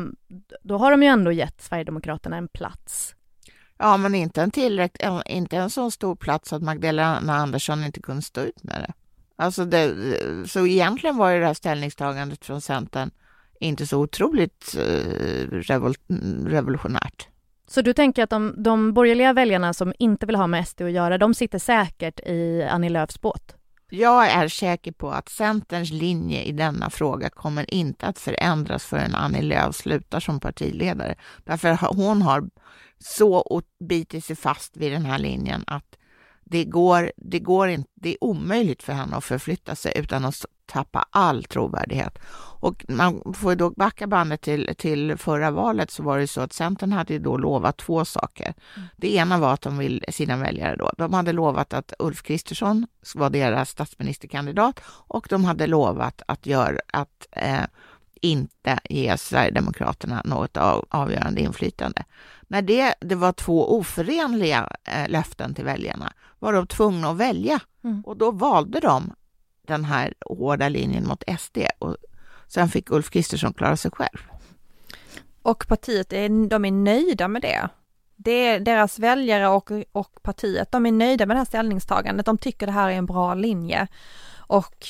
då 0.62 0.78
har 0.78 0.90
de 0.90 1.02
ju 1.02 1.08
ändå 1.08 1.32
gett 1.32 1.62
Sverigedemokraterna 1.62 2.36
en 2.36 2.48
plats. 2.48 3.14
Ja, 3.78 3.96
men 3.96 4.14
inte 4.14 4.42
en 4.42 4.50
tillräckligt, 4.50 5.10
inte 5.26 5.56
en 5.56 5.70
så 5.70 5.90
stor 5.90 6.16
plats 6.16 6.52
att 6.52 6.62
Magdalena 6.62 7.34
Andersson 7.34 7.84
inte 7.84 8.00
kunde 8.00 8.22
stå 8.22 8.40
ut 8.40 8.62
med 8.62 8.80
det. 8.80 8.92
Alltså 9.36 9.64
det, 9.64 9.94
så 10.46 10.66
egentligen 10.66 11.16
var 11.16 11.30
ju 11.30 11.40
det 11.40 11.46
här 11.46 11.54
ställningstagandet 11.54 12.44
från 12.44 12.60
Centern 12.60 13.10
inte 13.60 13.86
så 13.86 13.98
otroligt 13.98 14.76
eh, 14.78 15.48
revol, 15.50 15.94
revolutionärt. 16.46 17.25
Så 17.66 17.82
du 17.82 17.92
tänker 17.92 18.22
att 18.22 18.30
de, 18.30 18.54
de 18.56 18.92
borgerliga 18.92 19.32
väljarna 19.32 19.72
som 19.72 19.92
inte 19.98 20.26
vill 20.26 20.36
ha 20.36 20.46
med 20.46 20.68
SD 20.68 20.82
att 20.82 20.92
göra, 20.92 21.18
de 21.18 21.34
sitter 21.34 21.58
säkert 21.58 22.20
i 22.20 22.68
Annie 22.70 22.88
Lööfs 22.88 23.20
båt? 23.20 23.56
Jag 23.90 24.30
är 24.30 24.48
säker 24.48 24.92
på 24.92 25.10
att 25.10 25.28
Centerns 25.28 25.90
linje 25.90 26.42
i 26.42 26.52
denna 26.52 26.90
fråga 26.90 27.30
kommer 27.30 27.74
inte 27.74 28.06
att 28.06 28.18
förändras 28.18 28.84
förrän 28.84 29.14
Annie 29.14 29.42
Lööf 29.42 29.76
slutar 29.76 30.20
som 30.20 30.40
partiledare. 30.40 31.14
Därför 31.44 31.94
hon 31.94 32.22
har 32.22 32.48
så 32.98 33.62
bitit 33.88 34.24
sig 34.24 34.36
fast 34.36 34.76
vid 34.76 34.92
den 34.92 35.04
här 35.04 35.18
linjen 35.18 35.64
att 35.66 35.96
det 36.44 36.64
går, 36.64 37.12
det 37.16 37.38
går 37.38 37.68
inte, 37.68 37.90
det 37.94 38.10
är 38.10 38.24
omöjligt 38.24 38.82
för 38.82 38.92
henne 38.92 39.16
att 39.16 39.24
förflytta 39.24 39.74
sig 39.74 39.92
utan 39.96 40.24
att 40.24 40.44
tappa 40.66 41.04
all 41.10 41.44
trovärdighet. 41.44 42.18
Och 42.60 42.84
man 42.88 43.34
får 43.34 43.54
då 43.54 43.70
backa 43.70 44.06
bandet 44.06 44.40
till, 44.40 44.74
till 44.78 45.16
förra 45.16 45.50
valet 45.50 45.90
så 45.90 46.02
var 46.02 46.18
det 46.18 46.26
så 46.26 46.40
att 46.40 46.52
Centern 46.52 46.92
hade 46.92 47.18
då 47.18 47.36
lovat 47.36 47.76
två 47.76 48.04
saker. 48.04 48.54
Mm. 48.76 48.88
Det 48.96 49.14
ena 49.14 49.38
var 49.38 49.52
att 49.52 49.62
de 49.62 49.78
vill 49.78 50.04
sina 50.08 50.36
väljare 50.36 50.76
då. 50.76 50.90
De 50.98 51.12
hade 51.12 51.32
lovat 51.32 51.72
att 51.72 51.92
Ulf 51.98 52.22
Kristersson 52.22 52.86
var 53.14 53.30
deras 53.30 53.70
statsministerkandidat 53.70 54.80
och 54.86 55.26
de 55.30 55.44
hade 55.44 55.66
lovat 55.66 56.22
att 56.26 56.46
göra 56.46 56.80
att 56.92 57.26
eh, 57.30 57.64
inte 58.20 58.78
ge 58.84 59.18
Sverigedemokraterna 59.18 60.22
något 60.24 60.56
av, 60.56 60.86
avgörande 60.90 61.40
inflytande. 61.40 62.04
När 62.48 62.62
det, 62.62 62.94
det 63.00 63.14
var 63.14 63.32
två 63.32 63.78
oförenliga 63.78 64.68
eh, 64.84 65.08
löften 65.08 65.54
till 65.54 65.64
väljarna 65.64 66.12
var 66.38 66.52
de 66.52 66.66
tvungna 66.66 67.10
att 67.10 67.16
välja 67.16 67.60
mm. 67.84 68.02
och 68.06 68.16
då 68.16 68.30
valde 68.30 68.80
de 68.80 69.12
den 69.66 69.84
här 69.84 70.14
hårda 70.26 70.68
linjen 70.68 71.06
mot 71.06 71.24
SD 71.38 71.58
och 71.78 71.96
sen 72.46 72.68
fick 72.68 72.90
Ulf 72.90 73.10
Kristersson 73.10 73.54
klara 73.54 73.76
sig 73.76 73.90
själv. 73.90 74.18
Och 75.42 75.68
partiet, 75.68 76.12
är, 76.12 76.48
de 76.48 76.64
är 76.64 76.70
nöjda 76.70 77.28
med 77.28 77.42
det. 77.42 77.68
det 78.16 78.30
är 78.30 78.60
deras 78.60 78.98
väljare 78.98 79.48
och, 79.48 79.70
och 79.92 80.22
partiet, 80.22 80.72
de 80.72 80.86
är 80.86 80.92
nöjda 80.92 81.26
med 81.26 81.36
det 81.36 81.38
här 81.38 81.44
ställningstagandet. 81.44 82.26
De 82.26 82.38
tycker 82.38 82.66
det 82.66 82.72
här 82.72 82.90
är 82.90 82.94
en 82.94 83.06
bra 83.06 83.34
linje. 83.34 83.88
Och 84.36 84.86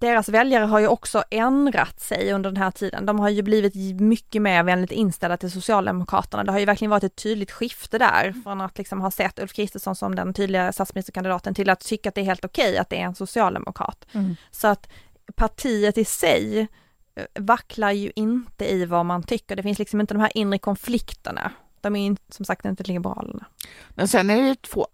deras 0.00 0.28
väljare 0.28 0.64
har 0.64 0.80
ju 0.80 0.88
också 0.88 1.24
ändrat 1.30 2.00
sig 2.00 2.32
under 2.32 2.50
den 2.50 2.62
här 2.62 2.70
tiden. 2.70 3.06
De 3.06 3.18
har 3.18 3.28
ju 3.28 3.42
blivit 3.42 4.00
mycket 4.00 4.42
mer 4.42 4.62
vänligt 4.62 4.92
inställda 4.92 5.36
till 5.36 5.50
Socialdemokraterna. 5.50 6.44
Det 6.44 6.52
har 6.52 6.58
ju 6.58 6.64
verkligen 6.64 6.90
varit 6.90 7.04
ett 7.04 7.16
tydligt 7.16 7.50
skifte 7.50 7.98
där 7.98 8.34
från 8.44 8.60
att 8.60 8.78
liksom 8.78 9.00
ha 9.00 9.10
sett 9.10 9.38
Ulf 9.38 9.52
Kristersson 9.52 9.96
som 9.96 10.14
den 10.14 10.34
tydliga 10.34 10.72
statsministerkandidaten 10.72 11.54
till 11.54 11.70
att 11.70 11.80
tycka 11.80 12.08
att 12.08 12.14
det 12.14 12.20
är 12.20 12.24
helt 12.24 12.44
okej 12.44 12.78
att 12.78 12.90
det 12.90 12.96
är 12.96 13.04
en 13.04 13.14
socialdemokrat. 13.14 14.06
Mm. 14.12 14.36
Så 14.50 14.68
att 14.68 14.88
partiet 15.34 15.98
i 15.98 16.04
sig 16.04 16.68
eh, 17.14 17.24
vacklar 17.42 17.90
ju 17.90 18.12
inte 18.16 18.72
i 18.72 18.84
vad 18.84 19.06
man 19.06 19.22
tycker. 19.22 19.56
Det 19.56 19.62
finns 19.62 19.78
liksom 19.78 20.00
inte 20.00 20.14
de 20.14 20.20
här 20.20 20.36
inre 20.36 20.58
konflikterna. 20.58 21.52
De 21.80 21.96
är 21.96 22.16
som 22.28 22.44
sagt 22.44 22.64
inte 22.64 22.84
Liberalerna. 22.84 23.46
Men 23.90 24.08
sen 24.08 24.30
är 24.30 24.42
det 24.42 24.62
två, 24.62 24.86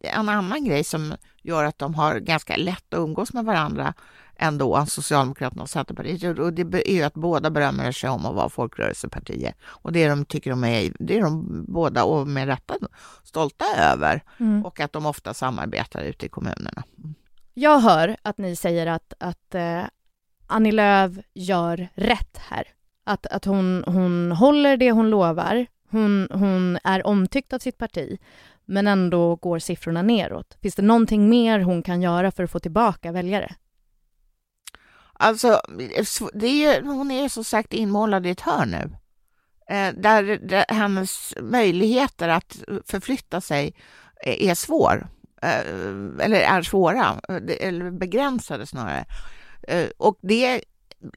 en 0.00 0.28
annan 0.28 0.64
grej 0.64 0.84
som 0.84 1.14
gör 1.42 1.64
att 1.64 1.78
de 1.78 1.94
har 1.94 2.18
ganska 2.18 2.56
lätt 2.56 2.94
att 2.94 2.98
umgås 2.98 3.32
med 3.32 3.44
varandra 3.44 3.94
ändå, 4.38 4.86
Socialdemokraterna 4.86 5.62
och 5.62 5.70
Centerpartiet. 5.70 6.38
Och 6.38 6.52
det 6.52 6.88
är 6.90 6.94
ju 6.94 7.02
att 7.02 7.14
båda 7.14 7.50
berömmer 7.50 7.92
sig 7.92 8.10
om 8.10 8.26
att 8.26 8.34
vara 8.34 8.48
folkrörelsepartier. 8.48 9.54
Och 9.62 9.92
det 9.92 10.08
de 10.08 10.24
tycker 10.24 10.50
de 10.50 10.64
är, 10.64 10.92
det 10.98 11.18
är 11.18 11.22
de 11.22 11.64
båda, 11.68 12.04
och 12.04 12.26
med 12.26 12.46
rätta, 12.46 12.74
stolta 13.24 13.64
över. 13.78 14.22
Mm. 14.40 14.66
Och 14.66 14.80
att 14.80 14.92
de 14.92 15.06
ofta 15.06 15.34
samarbetar 15.34 16.02
ute 16.02 16.26
i 16.26 16.28
kommunerna. 16.28 16.82
Jag 17.54 17.80
hör 17.80 18.16
att 18.22 18.38
ni 18.38 18.56
säger 18.56 18.86
att, 18.86 19.12
att 19.18 19.54
eh, 19.54 19.82
Annie 20.46 20.72
Lööf 20.72 21.12
gör 21.34 21.88
rätt 21.94 22.38
här. 22.38 22.64
Att, 23.04 23.26
att 23.26 23.44
hon, 23.44 23.84
hon 23.86 24.32
håller 24.32 24.76
det 24.76 24.90
hon 24.90 25.10
lovar. 25.10 25.66
Hon, 25.90 26.28
hon 26.30 26.78
är 26.84 27.06
omtyckt 27.06 27.52
av 27.52 27.58
sitt 27.58 27.78
parti, 27.78 28.18
men 28.64 28.86
ändå 28.86 29.36
går 29.36 29.58
siffrorna 29.58 30.02
neråt. 30.02 30.58
Finns 30.62 30.74
det 30.74 30.82
någonting 30.82 31.28
mer 31.28 31.60
hon 31.60 31.82
kan 31.82 32.02
göra 32.02 32.30
för 32.30 32.44
att 32.44 32.50
få 32.50 32.58
tillbaka 32.58 33.12
väljare? 33.12 33.54
Alltså, 35.20 35.60
eh, 35.94 36.04
det 36.34 36.64
är 36.64 36.82
hon 36.82 37.10
är 37.10 37.28
som 37.28 37.44
sagt 37.44 37.72
inmålad 37.72 38.26
i 38.26 38.30
ett 38.30 38.40
hörn 38.40 38.70
nu. 38.70 38.96
Eh, 39.74 39.94
där, 39.94 40.22
där, 40.22 40.64
hennes 40.68 41.34
möjligheter 41.42 42.28
att 42.28 42.56
förflytta 42.86 43.40
sig 43.40 43.74
eh, 44.24 44.48
är 44.50 44.54
svår. 44.54 45.08
Eh, 45.42 45.60
eller 46.20 46.40
är 46.40 46.62
svåra, 46.62 47.20
eh, 47.28 47.68
eller 47.68 47.90
begränsade 47.90 48.66
snarare. 48.66 49.04
Eh, 49.68 49.86
och 49.96 50.18
det 50.22 50.64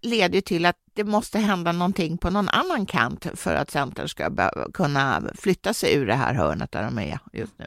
leder 0.01 0.41
till 0.41 0.65
att 0.65 0.77
det 0.93 1.03
måste 1.03 1.39
hända 1.39 1.71
någonting 1.71 2.17
på 2.17 2.29
någon 2.29 2.49
annan 2.49 2.85
kant 2.85 3.27
för 3.35 3.55
att 3.55 3.71
Centern 3.71 4.07
ska 4.07 4.51
kunna 4.73 5.23
flytta 5.35 5.73
sig 5.73 5.95
ur 5.95 6.07
det 6.07 6.13
här 6.15 6.33
hörnet 6.33 6.71
där 6.71 6.83
de 6.83 6.99
är 6.99 7.19
just 7.33 7.59
nu. 7.59 7.65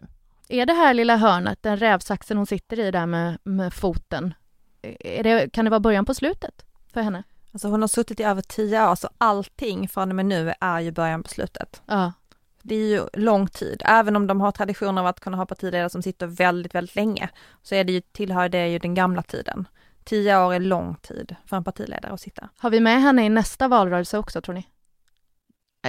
Är 0.49 0.67
det 0.67 0.73
här 0.73 0.95
lilla 0.95 1.17
hörnet, 1.17 1.63
den 1.63 1.77
rävsaxen 1.77 2.37
hon 2.37 2.47
sitter 2.47 2.79
i 2.81 2.91
där 2.91 3.07
med, 3.07 3.39
med 3.45 3.75
foten, 3.75 4.35
det, 5.01 5.53
kan 5.53 5.65
det 5.65 5.71
vara 5.71 5.81
början 5.81 6.05
på 6.05 6.15
slutet 6.15 6.65
för 6.93 7.01
henne? 7.01 7.23
Alltså 7.53 7.69
hon 7.69 7.81
har 7.81 7.89
suttit 7.89 8.21
i 8.21 8.23
över 8.23 8.43
tio 8.43 8.91
år, 8.91 8.95
så 8.95 9.09
allting 9.19 9.89
från 9.89 10.09
och 10.11 10.17
med 10.17 10.27
nu 10.27 10.55
är 10.61 10.81
ju 10.81 10.91
början 10.91 11.23
på 11.23 11.29
slutet. 11.29 11.83
Ja. 11.87 12.13
Det 12.63 12.75
är 12.75 12.89
ju 12.89 13.03
lång 13.13 13.49
tid, 13.49 13.83
även 13.85 14.17
om 14.17 14.27
de 14.27 14.41
har 14.41 14.53
traditioner 14.53 15.01
av 15.01 15.07
att 15.07 15.21
kunna 15.21 15.37
ha 15.37 15.47
partiledare 15.47 15.91
som 15.91 16.03
sitter 16.03 16.27
väldigt, 16.27 16.75
väldigt 16.75 16.97
länge, 16.97 17.29
så 17.63 17.75
är 17.75 17.85
det 17.85 17.93
ju, 17.93 18.01
tillhör 18.01 18.49
det 18.49 18.69
ju 18.69 18.79
den 18.79 18.95
gamla 18.95 19.23
tiden. 19.23 19.69
Tio 20.05 20.39
år 20.39 20.55
är 20.55 20.61
lång 20.61 20.95
tid 20.95 21.37
för 21.47 21.57
en 21.57 21.65
partiledare 21.65 22.13
att 22.13 22.21
sitta. 22.21 22.49
Har 22.59 22.71
vi 22.71 22.81
med 22.81 23.03
henne 23.03 23.25
i 23.25 23.29
nästa 23.29 23.69
valrörelse 23.69 24.19
också, 24.19 24.41
tror 24.41 24.55
ni? 24.55 24.69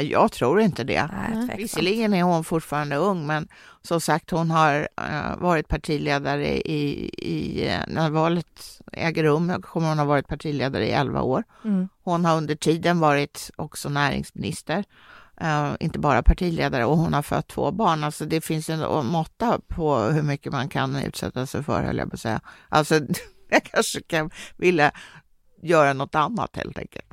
Jag 0.02 0.32
tror 0.32 0.62
inte 0.62 0.84
det. 0.84 1.10
Nej, 1.12 1.56
Visserligen 1.58 2.14
är 2.14 2.24
hon 2.24 2.44
fortfarande 2.44 2.96
ung, 2.96 3.26
men 3.26 3.48
som 3.82 4.02
sagt, 4.02 4.32
hon 4.32 4.52
har 4.52 4.88
uh, 5.02 5.38
varit 5.38 5.68
partiledare 5.68 6.58
i, 6.58 7.10
i, 7.18 7.70
uh, 7.70 7.80
när 7.88 8.10
valet 8.10 8.82
äger 8.92 9.24
rum, 9.24 9.62
kommer 9.62 9.90
hon 9.90 10.00
ha 10.00 10.06
varit 10.06 10.28
partiledare 10.28 10.88
i 10.88 10.92
elva 10.92 11.22
år. 11.22 11.44
Mm. 11.64 11.90
Hon 12.04 12.26
har 12.26 12.38
under 12.38 12.56
tiden 12.56 13.00
varit 13.00 13.52
också 13.56 13.90
näringsminister, 13.90 14.84
uh, 15.42 15.74
inte 15.80 16.00
bara 16.00 16.24
partiledare, 16.24 16.86
och 16.86 16.98
hon 16.98 17.14
har 17.14 17.22
fött 17.22 17.48
två 17.48 17.72
barn. 17.72 18.04
Alltså 18.04 18.26
det 18.26 18.42
finns 18.42 18.70
en 18.70 19.06
måtta 19.06 19.60
på 19.68 19.98
hur 19.98 20.24
mycket 20.24 20.52
man 20.52 20.70
kan 20.70 20.96
utsätta 20.96 21.46
sig 21.46 21.64
för, 21.64 21.84
höll 21.84 21.98
jag 21.98 22.10
på 22.10 22.16
att 22.16 22.22
säga. 22.22 22.42
Alltså, 22.70 22.96
jag 23.50 23.64
kanske 23.64 24.02
kan 24.02 24.30
vilja 24.58 24.92
göra 25.62 25.94
något 25.94 26.16
annat 26.16 26.56
helt 26.56 26.78
enkelt. 26.78 27.05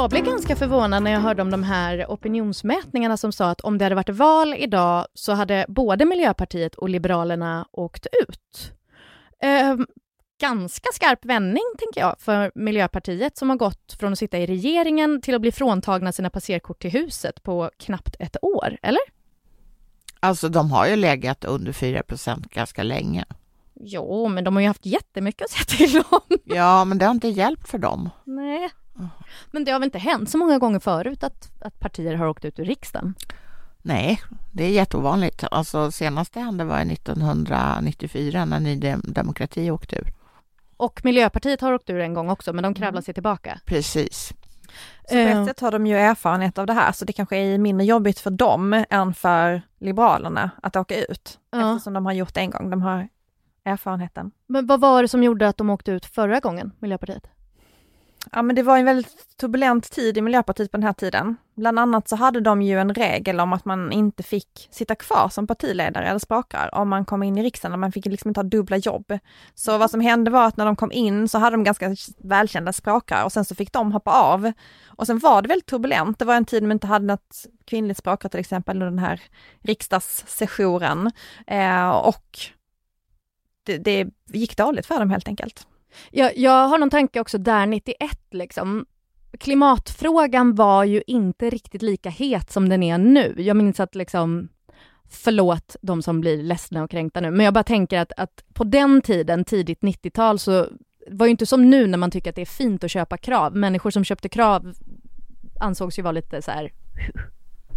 Jag 0.00 0.10
blev 0.10 0.24
ganska 0.24 0.56
förvånad 0.56 1.02
när 1.02 1.10
jag 1.10 1.20
hörde 1.20 1.42
om 1.42 1.50
de 1.50 1.62
här 1.62 2.06
opinionsmätningarna 2.08 3.16
som 3.16 3.32
sa 3.32 3.50
att 3.50 3.60
om 3.60 3.78
det 3.78 3.84
hade 3.84 3.94
varit 3.94 4.08
val 4.08 4.54
idag 4.54 5.06
så 5.14 5.32
hade 5.32 5.66
både 5.68 6.04
Miljöpartiet 6.04 6.74
och 6.74 6.88
Liberalerna 6.88 7.66
åkt 7.72 8.06
ut. 8.28 8.72
Eh, 9.42 9.76
ganska 10.40 10.88
skarp 10.92 11.24
vändning, 11.24 11.62
tänker 11.78 12.00
jag, 12.00 12.16
för 12.18 12.52
Miljöpartiet 12.54 13.36
som 13.36 13.50
har 13.50 13.56
gått 13.56 13.96
från 13.98 14.12
att 14.12 14.18
sitta 14.18 14.38
i 14.38 14.46
regeringen 14.46 15.20
till 15.20 15.34
att 15.34 15.40
bli 15.40 15.52
fråntagna 15.52 16.12
sina 16.12 16.30
passerkort 16.30 16.82
till 16.82 16.90
huset 16.90 17.42
på 17.42 17.70
knappt 17.78 18.16
ett 18.18 18.36
år, 18.42 18.78
eller? 18.82 19.02
Alltså, 20.20 20.48
de 20.48 20.70
har 20.70 20.86
ju 20.86 20.96
legat 20.96 21.44
under 21.44 21.72
4% 21.72 22.48
ganska 22.50 22.82
länge. 22.82 23.24
Jo, 23.74 24.28
men 24.28 24.44
de 24.44 24.56
har 24.56 24.60
ju 24.60 24.68
haft 24.68 24.86
jättemycket 24.86 25.44
att 25.44 25.50
säga 25.50 25.64
till 25.64 26.02
om. 26.10 26.38
Ja, 26.44 26.84
men 26.84 26.98
det 26.98 27.04
har 27.04 27.12
inte 27.12 27.28
hjälpt 27.28 27.68
för 27.68 27.78
dem. 27.78 28.10
Nej. 28.24 28.70
Men 29.50 29.64
det 29.64 29.72
har 29.72 29.78
väl 29.78 29.86
inte 29.86 29.98
hänt 29.98 30.30
så 30.30 30.38
många 30.38 30.58
gånger 30.58 30.78
förut 30.78 31.24
att, 31.24 31.50
att 31.60 31.80
partier 31.80 32.14
har 32.14 32.26
åkt 32.26 32.44
ut 32.44 32.58
ur 32.58 32.64
riksdagen? 32.64 33.14
Nej, 33.82 34.20
det 34.52 34.64
är 34.64 34.70
jätteovanligt. 34.70 35.44
Alltså 35.50 35.90
senast 35.90 36.34
det 36.34 36.40
hände 36.40 36.64
var 36.64 36.80
1994 36.80 38.44
när 38.44 38.60
Ny 38.60 38.76
Demokrati 39.04 39.70
åkte 39.70 39.96
ur. 39.96 40.12
Och 40.76 41.00
Miljöpartiet 41.04 41.60
har 41.60 41.72
åkt 41.72 41.90
ur 41.90 42.00
en 42.00 42.14
gång 42.14 42.30
också, 42.30 42.52
men 42.52 42.62
de 42.62 42.74
kravlar 42.74 42.90
mm. 42.90 43.02
sig 43.02 43.14
tillbaka. 43.14 43.60
Precis. 43.64 44.32
Så 45.08 45.14
på 45.14 45.20
ett 45.20 45.36
eh. 45.36 45.46
sätt 45.46 45.60
har 45.60 45.70
de 45.70 45.86
ju 45.86 45.96
erfarenhet 45.96 46.58
av 46.58 46.66
det 46.66 46.72
här, 46.72 46.92
så 46.92 47.04
det 47.04 47.12
kanske 47.12 47.36
är 47.36 47.58
mindre 47.58 47.86
jobbigt 47.86 48.18
för 48.18 48.30
dem 48.30 48.84
än 48.90 49.14
för 49.14 49.62
Liberalerna 49.78 50.50
att 50.62 50.76
åka 50.76 50.96
ut, 50.96 51.38
ja. 51.50 51.72
eftersom 51.72 51.92
de 51.92 52.06
har 52.06 52.12
gjort 52.12 52.34
det 52.34 52.40
en 52.40 52.50
gång. 52.50 52.70
De 52.70 52.82
har 52.82 53.08
erfarenheten. 53.64 54.30
Men 54.46 54.66
vad 54.66 54.80
var 54.80 55.02
det 55.02 55.08
som 55.08 55.22
gjorde 55.22 55.48
att 55.48 55.56
de 55.56 55.70
åkte 55.70 55.92
ut 55.92 56.06
förra 56.06 56.40
gången, 56.40 56.72
Miljöpartiet? 56.78 57.30
Ja 58.32 58.42
men 58.42 58.56
det 58.56 58.62
var 58.62 58.78
en 58.78 58.84
väldigt 58.84 59.36
turbulent 59.36 59.90
tid 59.90 60.18
i 60.18 60.20
Miljöpartiet 60.20 60.70
på 60.70 60.76
den 60.76 60.86
här 60.86 60.92
tiden. 60.92 61.36
Bland 61.54 61.78
annat 61.78 62.08
så 62.08 62.16
hade 62.16 62.40
de 62.40 62.62
ju 62.62 62.80
en 62.80 62.94
regel 62.94 63.40
om 63.40 63.52
att 63.52 63.64
man 63.64 63.92
inte 63.92 64.22
fick 64.22 64.68
sitta 64.70 64.94
kvar 64.94 65.28
som 65.28 65.46
partiledare 65.46 66.06
eller 66.06 66.18
språkrör 66.18 66.74
om 66.74 66.88
man 66.88 67.04
kom 67.04 67.22
in 67.22 67.38
i 67.38 67.42
riksdagen, 67.42 67.80
man 67.80 67.92
fick 67.92 68.06
liksom 68.06 68.28
inte 68.28 68.38
ha 68.38 68.44
dubbla 68.44 68.76
jobb. 68.76 69.18
Så 69.54 69.78
vad 69.78 69.90
som 69.90 70.00
hände 70.00 70.30
var 70.30 70.46
att 70.46 70.56
när 70.56 70.66
de 70.66 70.76
kom 70.76 70.92
in 70.92 71.28
så 71.28 71.38
hade 71.38 71.56
de 71.56 71.64
ganska 71.64 71.96
välkända 72.18 72.72
språkrör 72.72 73.24
och 73.24 73.32
sen 73.32 73.44
så 73.44 73.54
fick 73.54 73.72
de 73.72 73.92
hoppa 73.92 74.10
av. 74.10 74.52
Och 74.86 75.06
sen 75.06 75.18
var 75.18 75.42
det 75.42 75.48
väldigt 75.48 75.66
turbulent, 75.66 76.18
det 76.18 76.24
var 76.24 76.34
en 76.34 76.44
tid 76.44 76.62
man 76.62 76.72
inte 76.72 76.86
hade 76.86 77.06
något 77.06 77.46
kvinnligt 77.64 77.98
språkrör 77.98 78.30
till 78.30 78.40
exempel 78.40 78.76
under 78.76 78.86
den 78.86 78.98
här 78.98 79.20
riksdagssessionen. 79.62 81.10
Eh, 81.46 81.90
och 81.90 82.38
det, 83.62 83.78
det 83.78 84.10
gick 84.26 84.56
dåligt 84.56 84.86
för 84.86 84.98
dem 84.98 85.10
helt 85.10 85.28
enkelt. 85.28 85.66
Jag, 86.10 86.38
jag 86.38 86.68
har 86.68 86.78
någon 86.78 86.90
tanke 86.90 87.20
också 87.20 87.38
där 87.38 87.66
91 87.66 87.96
liksom. 88.30 88.86
Klimatfrågan 89.38 90.54
var 90.54 90.84
ju 90.84 91.02
inte 91.06 91.50
riktigt 91.50 91.82
lika 91.82 92.10
het 92.10 92.50
som 92.50 92.68
den 92.68 92.82
är 92.82 92.98
nu. 92.98 93.34
Jag 93.38 93.56
minns 93.56 93.80
att 93.80 93.94
liksom 93.94 94.48
Förlåt 95.12 95.76
de 95.82 96.02
som 96.02 96.20
blir 96.20 96.42
ledsna 96.42 96.84
och 96.84 96.90
kränkta 96.90 97.20
nu, 97.20 97.30
men 97.30 97.44
jag 97.44 97.54
bara 97.54 97.64
tänker 97.64 97.98
att, 97.98 98.12
att 98.16 98.44
på 98.54 98.64
den 98.64 99.02
tiden, 99.02 99.44
tidigt 99.44 99.80
90-tal, 99.80 100.38
så 100.38 100.66
var 101.10 101.26
ju 101.26 101.30
inte 101.30 101.46
som 101.46 101.70
nu 101.70 101.86
när 101.86 101.98
man 101.98 102.10
tycker 102.10 102.30
att 102.30 102.36
det 102.36 102.42
är 102.42 102.46
fint 102.46 102.84
att 102.84 102.90
köpa 102.90 103.16
krav. 103.16 103.56
Människor 103.56 103.90
som 103.90 104.04
köpte 104.04 104.28
krav 104.28 104.74
ansågs 105.60 105.98
ju 105.98 106.02
vara 106.02 106.12
lite 106.12 106.42
så 106.42 106.50
här 106.50 106.72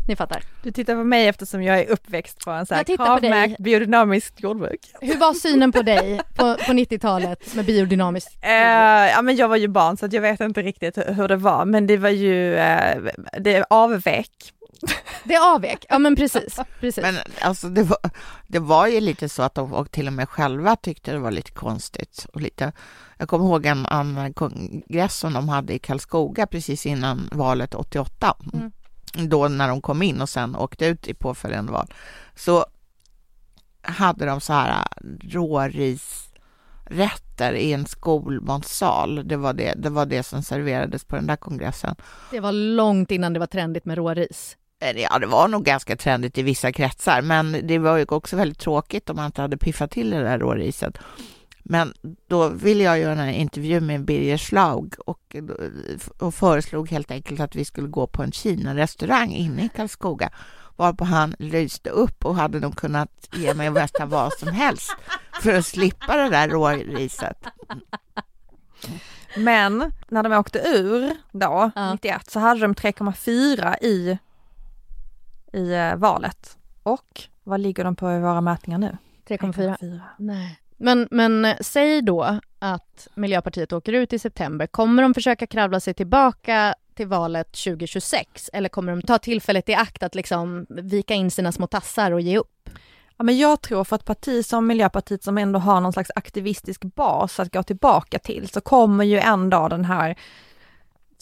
ni 0.07 0.15
fattar. 0.15 0.43
Du 0.61 0.71
tittar 0.71 0.95
på 0.95 1.03
mig 1.03 1.27
eftersom 1.27 1.63
jag 1.63 1.79
är 1.79 1.89
uppväxt 1.89 2.45
på 2.45 2.51
en 2.51 2.65
sån 2.65 2.77
här 2.77 2.83
kravmärkt 2.83 3.59
biodynamiskt 3.59 4.43
jordbruk. 4.43 4.91
Hur 5.01 5.17
var 5.17 5.33
synen 5.33 5.71
på 5.71 5.81
dig 5.81 6.21
på, 6.35 6.55
på 6.55 6.71
90-talet 6.71 7.55
med 7.55 7.65
biodynamiskt? 7.65 8.35
Uh, 8.45 8.51
ja 8.51 9.21
men 9.21 9.35
jag 9.35 9.47
var 9.47 9.55
ju 9.55 9.67
barn 9.67 9.97
så 9.97 10.07
jag 10.11 10.21
vet 10.21 10.39
inte 10.39 10.61
riktigt 10.61 10.97
hur 10.97 11.27
det 11.27 11.35
var 11.35 11.65
men 11.65 11.87
det 11.87 11.97
var 11.97 12.09
ju, 12.09 12.53
uh, 12.53 13.11
det 13.39 13.65
avvek. 13.69 14.53
Det 15.23 15.37
avvek, 15.37 15.85
ja 15.89 15.99
men 15.99 16.15
precis. 16.15 16.59
precis. 16.79 17.01
Men 17.01 17.15
alltså 17.41 17.69
det 17.69 17.83
var, 17.83 17.97
det 18.47 18.59
var 18.59 18.87
ju 18.87 18.99
lite 18.99 19.29
så 19.29 19.43
att 19.43 19.55
de 19.55 19.73
och 19.73 19.91
till 19.91 20.07
och 20.07 20.13
med 20.13 20.29
själva 20.29 20.75
tyckte 20.75 21.11
det 21.11 21.19
var 21.19 21.31
lite 21.31 21.51
konstigt 21.51 22.25
och 22.33 22.41
lite 22.41 22.71
jag 23.17 23.29
kommer 23.29 23.45
ihåg 23.45 23.65
en, 23.65 23.85
en 23.85 24.33
kongress 24.33 25.17
som 25.17 25.33
de 25.33 25.49
hade 25.49 25.73
i 25.73 25.79
Karlskoga 25.79 26.47
precis 26.47 26.85
innan 26.85 27.29
valet 27.31 27.75
88. 27.75 28.35
Mm 28.53 28.71
då 29.13 29.47
när 29.47 29.67
de 29.67 29.81
kom 29.81 30.01
in 30.01 30.21
och 30.21 30.29
sen 30.29 30.55
åkte 30.55 30.85
ut 30.85 31.07
i 31.07 31.13
påföljande 31.13 31.71
val, 31.71 31.87
så 32.35 32.65
hade 33.81 34.25
de 34.25 34.41
så 34.41 34.53
här 34.53 34.69
äh, 34.69 34.85
rårisrätter 35.29 36.33
i 37.53 37.73
en 37.73 37.85
skolmatsal. 37.85 39.27
Det 39.27 39.37
var 39.37 39.53
det, 39.53 39.73
det 39.77 39.89
var 39.89 40.05
det 40.05 40.23
som 40.23 40.43
serverades 40.43 41.05
på 41.05 41.15
den 41.15 41.27
där 41.27 41.35
kongressen. 41.35 41.95
Det 42.31 42.39
var 42.39 42.51
långt 42.51 43.11
innan 43.11 43.33
det 43.33 43.39
var 43.39 43.47
trendigt 43.47 43.85
med 43.85 43.97
råris. 43.97 44.57
Ja, 44.95 45.19
det 45.19 45.27
var 45.27 45.47
nog 45.47 45.63
ganska 45.63 45.95
trendigt 45.95 46.37
i 46.37 46.41
vissa 46.41 46.71
kretsar, 46.71 47.21
men 47.21 47.67
det 47.67 47.77
var 47.77 47.97
ju 47.97 48.05
också 48.09 48.35
väldigt 48.35 48.59
tråkigt 48.59 49.09
om 49.09 49.15
man 49.15 49.25
inte 49.25 49.41
hade 49.41 49.57
piffat 49.57 49.91
till 49.91 50.09
det 50.09 50.23
där 50.23 50.39
råriset. 50.39 50.97
Men 51.63 51.93
då 52.27 52.49
ville 52.49 52.83
jag 52.83 52.99
göra 52.99 53.23
en 53.23 53.29
intervju 53.29 53.79
med 53.79 54.05
Birger 54.05 54.37
Schlaug 54.37 54.93
och, 55.05 55.35
och 56.19 56.35
föreslog 56.35 56.89
helt 56.89 57.11
enkelt 57.11 57.39
att 57.39 57.55
vi 57.55 57.65
skulle 57.65 57.87
gå 57.87 58.07
på 58.07 58.23
en 58.23 58.31
Kina-restaurang 58.31 59.31
inne 59.31 59.65
i 59.65 59.69
Karlskoga 59.69 60.31
varpå 60.75 61.03
han 61.03 61.35
lyste 61.39 61.89
upp 61.89 62.25
och 62.25 62.35
hade 62.35 62.59
nog 62.59 62.75
kunnat 62.75 63.29
ge 63.35 63.53
mig 63.53 63.69
nästan 63.69 64.09
vad 64.09 64.33
som 64.33 64.47
helst 64.47 64.95
för 65.41 65.53
att 65.53 65.65
slippa 65.65 66.17
det 66.17 66.29
där 66.29 66.49
råriset. 66.49 67.37
Men 69.37 69.91
när 70.07 70.23
de 70.23 70.33
åkte 70.33 70.59
ur 70.59 71.11
då, 71.31 71.71
ja. 71.75 71.91
91, 71.93 72.31
så 72.31 72.39
hade 72.39 72.61
de 72.61 72.73
3,4 72.73 73.83
i, 73.83 74.17
i 75.53 75.73
eh, 75.73 75.95
valet. 75.95 76.57
Och 76.83 77.21
vad 77.43 77.59
ligger 77.59 77.83
de 77.83 77.95
på 77.95 78.11
i 78.11 78.19
våra 78.19 78.41
mätningar 78.41 78.77
nu? 78.77 78.97
3,4. 79.27 79.99
Nej. 80.17 80.59
Men, 80.83 81.07
men 81.11 81.45
eh, 81.45 81.55
säg 81.61 82.01
då 82.01 82.39
att 82.59 83.07
Miljöpartiet 83.13 83.73
åker 83.73 83.93
ut 83.93 84.13
i 84.13 84.19
september. 84.19 84.67
Kommer 84.67 85.03
de 85.03 85.13
försöka 85.13 85.47
kravla 85.47 85.79
sig 85.79 85.93
tillbaka 85.93 86.75
till 86.95 87.07
valet 87.07 87.47
2026 87.51 88.49
eller 88.53 88.69
kommer 88.69 88.91
de 88.91 89.01
ta 89.01 89.17
tillfället 89.17 89.69
i 89.69 89.73
akt 89.73 90.03
att 90.03 90.15
liksom 90.15 90.65
vika 90.69 91.13
in 91.13 91.31
sina 91.31 91.51
små 91.51 91.67
tassar 91.67 92.11
och 92.11 92.21
ge 92.21 92.37
upp? 92.37 92.69
Ja, 93.17 93.23
men 93.23 93.37
jag 93.37 93.61
tror 93.61 93.83
för 93.83 93.95
ett 93.95 94.05
parti 94.05 94.45
som 94.45 94.67
Miljöpartiet 94.67 95.23
som 95.23 95.37
ändå 95.37 95.59
har 95.59 95.81
någon 95.81 95.93
slags 95.93 96.11
aktivistisk 96.15 96.81
bas 96.81 97.39
att 97.39 97.53
gå 97.53 97.63
tillbaka 97.63 98.19
till 98.19 98.49
så 98.49 98.61
kommer 98.61 99.03
ju 99.03 99.19
en 99.19 99.49
dag 99.49 99.69
den 99.69 99.85
här 99.85 100.15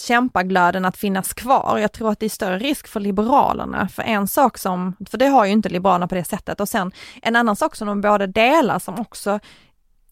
kämpaglöden 0.01 0.85
att 0.85 0.97
finnas 0.97 1.33
kvar. 1.33 1.77
Jag 1.81 1.91
tror 1.91 2.11
att 2.11 2.19
det 2.19 2.25
är 2.25 2.29
större 2.29 2.57
risk 2.57 2.87
för 2.87 2.99
Liberalerna, 2.99 3.87
för 3.87 4.03
en 4.03 4.27
sak 4.27 4.57
som, 4.57 4.95
för 5.09 5.17
det 5.17 5.27
har 5.27 5.45
ju 5.45 5.51
inte 5.51 5.69
Liberalerna 5.69 6.07
på 6.07 6.15
det 6.15 6.23
sättet 6.23 6.59
och 6.59 6.69
sen 6.69 6.91
en 7.21 7.35
annan 7.35 7.55
sak 7.55 7.75
som 7.75 7.87
de 7.87 8.01
båda 8.01 8.27
delar 8.27 8.79
som 8.79 8.99
också 8.99 9.39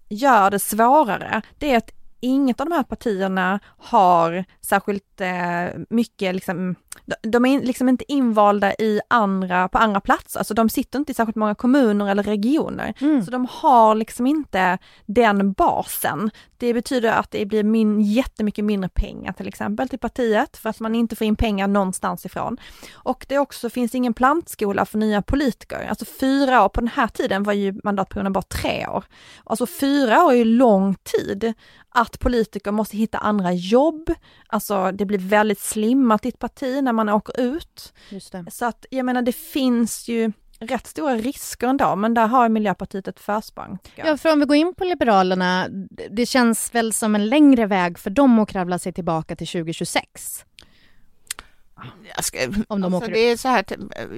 gör 0.09 0.51
det 0.51 0.59
svårare, 0.59 1.41
det 1.57 1.73
är 1.73 1.77
att 1.77 1.91
inget 2.19 2.61
av 2.61 2.69
de 2.69 2.75
här 2.75 2.83
partierna 2.83 3.59
har 3.77 4.45
särskilt 4.61 5.21
eh, 5.21 5.79
mycket, 5.89 6.35
liksom, 6.35 6.75
de 7.21 7.45
är 7.45 7.61
liksom 7.61 7.89
inte 7.89 8.11
invalda 8.11 8.73
i 8.73 9.01
andra, 9.07 9.69
på 9.69 9.77
andra 9.77 9.99
platser, 9.99 10.39
alltså 10.39 10.53
de 10.53 10.69
sitter 10.69 10.99
inte 10.99 11.11
i 11.11 11.15
särskilt 11.15 11.35
många 11.35 11.55
kommuner 11.55 12.07
eller 12.07 12.23
regioner. 12.23 12.93
Mm. 13.01 13.25
Så 13.25 13.31
de 13.31 13.47
har 13.51 13.95
liksom 13.95 14.27
inte 14.27 14.77
den 15.05 15.51
basen. 15.51 16.31
Det 16.57 16.73
betyder 16.73 17.11
att 17.11 17.31
det 17.31 17.45
blir 17.45 17.63
min, 17.63 18.01
jättemycket 18.01 18.65
mindre 18.65 18.89
pengar 18.89 19.33
till 19.33 19.47
exempel 19.47 19.89
till 19.89 19.99
partiet 19.99 20.57
för 20.57 20.69
att 20.69 20.79
man 20.79 20.95
inte 20.95 21.15
får 21.15 21.27
in 21.27 21.35
pengar 21.35 21.67
någonstans 21.67 22.25
ifrån. 22.25 22.57
Och 22.93 23.25
det 23.29 23.37
också 23.37 23.69
finns 23.69 23.95
ingen 23.95 24.13
plantskola 24.13 24.85
för 24.85 24.97
nya 24.97 25.21
politiker. 25.21 25.87
Alltså 25.89 26.05
fyra 26.19 26.63
år, 26.65 26.69
på 26.69 26.81
den 26.81 26.89
här 26.93 27.07
tiden 27.07 27.43
var 27.43 27.53
ju 27.53 27.79
mandatperioden 27.83 28.33
bara 28.33 28.41
tre 28.41 28.87
år. 28.87 29.03
Alltså 29.43 29.65
fyra 29.65 30.25
år 30.25 30.31
är 30.31 30.35
ju 30.35 30.45
lång 30.45 30.95
tid 30.95 31.53
att 31.89 32.08
politiker 32.17 32.71
måste 32.71 32.97
hitta 32.97 33.17
andra 33.17 33.53
jobb, 33.53 34.13
alltså 34.47 34.91
det 34.91 35.05
blir 35.05 35.19
väldigt 35.19 35.59
slimmat 35.59 36.25
i 36.25 36.29
ett 36.29 36.39
parti 36.39 36.83
när 36.83 36.93
man 36.93 37.09
åker 37.09 37.39
ut. 37.39 37.93
Så 38.51 38.65
att 38.65 38.85
jag 38.89 39.05
menar 39.05 39.21
det 39.21 39.35
finns 39.35 40.07
ju 40.07 40.31
rätt 40.59 40.87
stora 40.87 41.15
risker 41.15 41.67
ändå, 41.67 41.95
men 41.95 42.13
där 42.13 42.27
har 42.27 42.49
Miljöpartiet 42.49 43.07
ett 43.07 43.19
försprång. 43.19 43.77
Ja, 43.95 44.17
för 44.17 44.33
om 44.33 44.39
vi 44.39 44.45
går 44.45 44.57
in 44.57 44.73
på 44.75 44.83
Liberalerna, 44.83 45.67
det 46.11 46.25
känns 46.25 46.75
väl 46.75 46.93
som 46.93 47.15
en 47.15 47.29
längre 47.29 47.65
väg 47.65 47.99
för 47.99 48.09
dem 48.09 48.39
att 48.39 48.49
kravla 48.49 48.79
sig 48.79 48.93
tillbaka 48.93 49.35
till 49.35 49.47
2026? 49.47 50.45
Ska, 52.21 52.39
om 52.67 52.81
de 52.81 52.93
alltså 52.93 52.97
åker 52.97 53.11
det 53.11 53.19
är 53.19 53.37
så 53.37 53.47
här, 53.47 53.65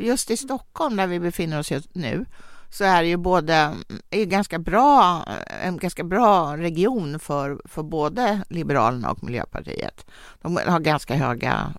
just 0.02 0.32
i 0.32 0.38
Stockholm 0.38 0.96
där 0.96 1.08
vi 1.08 1.20
befinner 1.20 1.60
oss 1.60 1.72
just 1.72 1.96
nu, 1.96 2.26
så 2.72 2.84
är 2.84 3.02
det 3.02 3.08
ju 3.08 3.18
både 3.18 3.76
är 4.10 4.26
ganska 4.26 4.60
bra, 4.60 5.26
en 5.64 5.78
ganska 5.78 6.04
bra 6.04 6.58
region 6.58 7.20
för, 7.20 7.62
för 7.66 7.84
både 7.84 8.44
Liberalerna 8.50 9.12
och 9.12 9.24
Miljöpartiet. 9.24 10.06
De 10.42 10.56
har 10.68 10.80
ganska 10.80 11.16
höga 11.16 11.74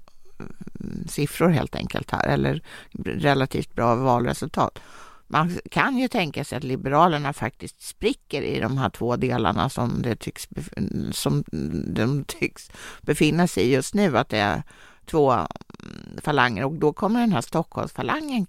mm, 0.80 1.08
siffror 1.08 1.48
helt 1.48 1.76
enkelt 1.76 2.10
här, 2.10 2.26
eller 2.26 2.62
relativt 3.04 3.74
bra 3.74 3.94
valresultat. 3.94 4.78
Man 5.26 5.58
kan 5.70 5.96
ju 5.96 6.08
tänka 6.08 6.44
sig 6.44 6.58
att 6.58 6.64
Liberalerna 6.64 7.32
faktiskt 7.32 7.82
spricker 7.82 8.42
i 8.42 8.60
de 8.60 8.78
här 8.78 8.90
två 8.90 9.16
delarna 9.16 9.68
som, 9.68 10.02
det 10.02 10.16
tycks, 10.16 10.48
som 11.12 11.44
de 11.86 12.24
tycks 12.24 12.70
befinna 13.00 13.46
sig 13.46 13.64
i 13.64 13.74
just 13.74 13.94
nu, 13.94 14.18
att 14.18 14.28
det 14.28 14.38
är 14.38 14.62
två 15.06 15.32
mm, 15.32 15.46
falanger 16.22 16.64
och 16.64 16.72
då 16.72 16.92
kommer 16.92 17.20
den 17.20 17.32
här 17.32 17.40
Stockholmsfalangen 17.40 18.46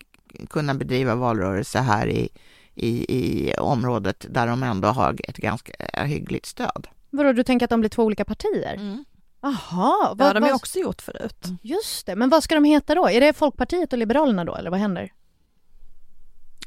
kunna 0.50 0.74
bedriva 0.74 1.16
valrörelse 1.16 1.80
här 1.80 2.08
i, 2.08 2.30
i, 2.76 3.16
i 3.18 3.54
området 3.54 4.26
där 4.30 4.48
de 4.48 4.64
ändå 4.64 4.88
har 4.88 5.16
ett 5.28 5.38
ganska 5.38 5.74
hyggligt 6.04 6.46
stöd. 6.46 6.88
Vadå, 7.10 7.34
du 7.34 7.44
tänker 7.44 7.66
att 7.66 7.70
de 7.70 7.80
blir 7.80 7.90
två 7.90 8.04
olika 8.04 8.26
partier? 8.26 8.74
Mm. 8.74 9.06
Jaha, 9.42 10.14
det 10.16 10.24
har 10.24 10.34
de 10.34 10.46
ju 10.46 10.54
också 10.54 10.80
gjort 10.80 11.02
förut. 11.02 11.46
Mm. 11.46 11.58
Just 11.62 12.06
det, 12.06 12.16
men 12.16 12.30
vad 12.30 12.44
ska 12.44 12.56
de 12.56 12.64
heta 12.64 12.96
då? 12.96 13.10
Är 13.10 13.22
det 13.22 13.34
Folkpartiet 13.34 13.94
och 13.94 14.00
Liberalerna 14.00 14.46
då, 14.46 14.56
eller 14.56 14.70
vad 14.70 14.80
händer? 14.80 15.12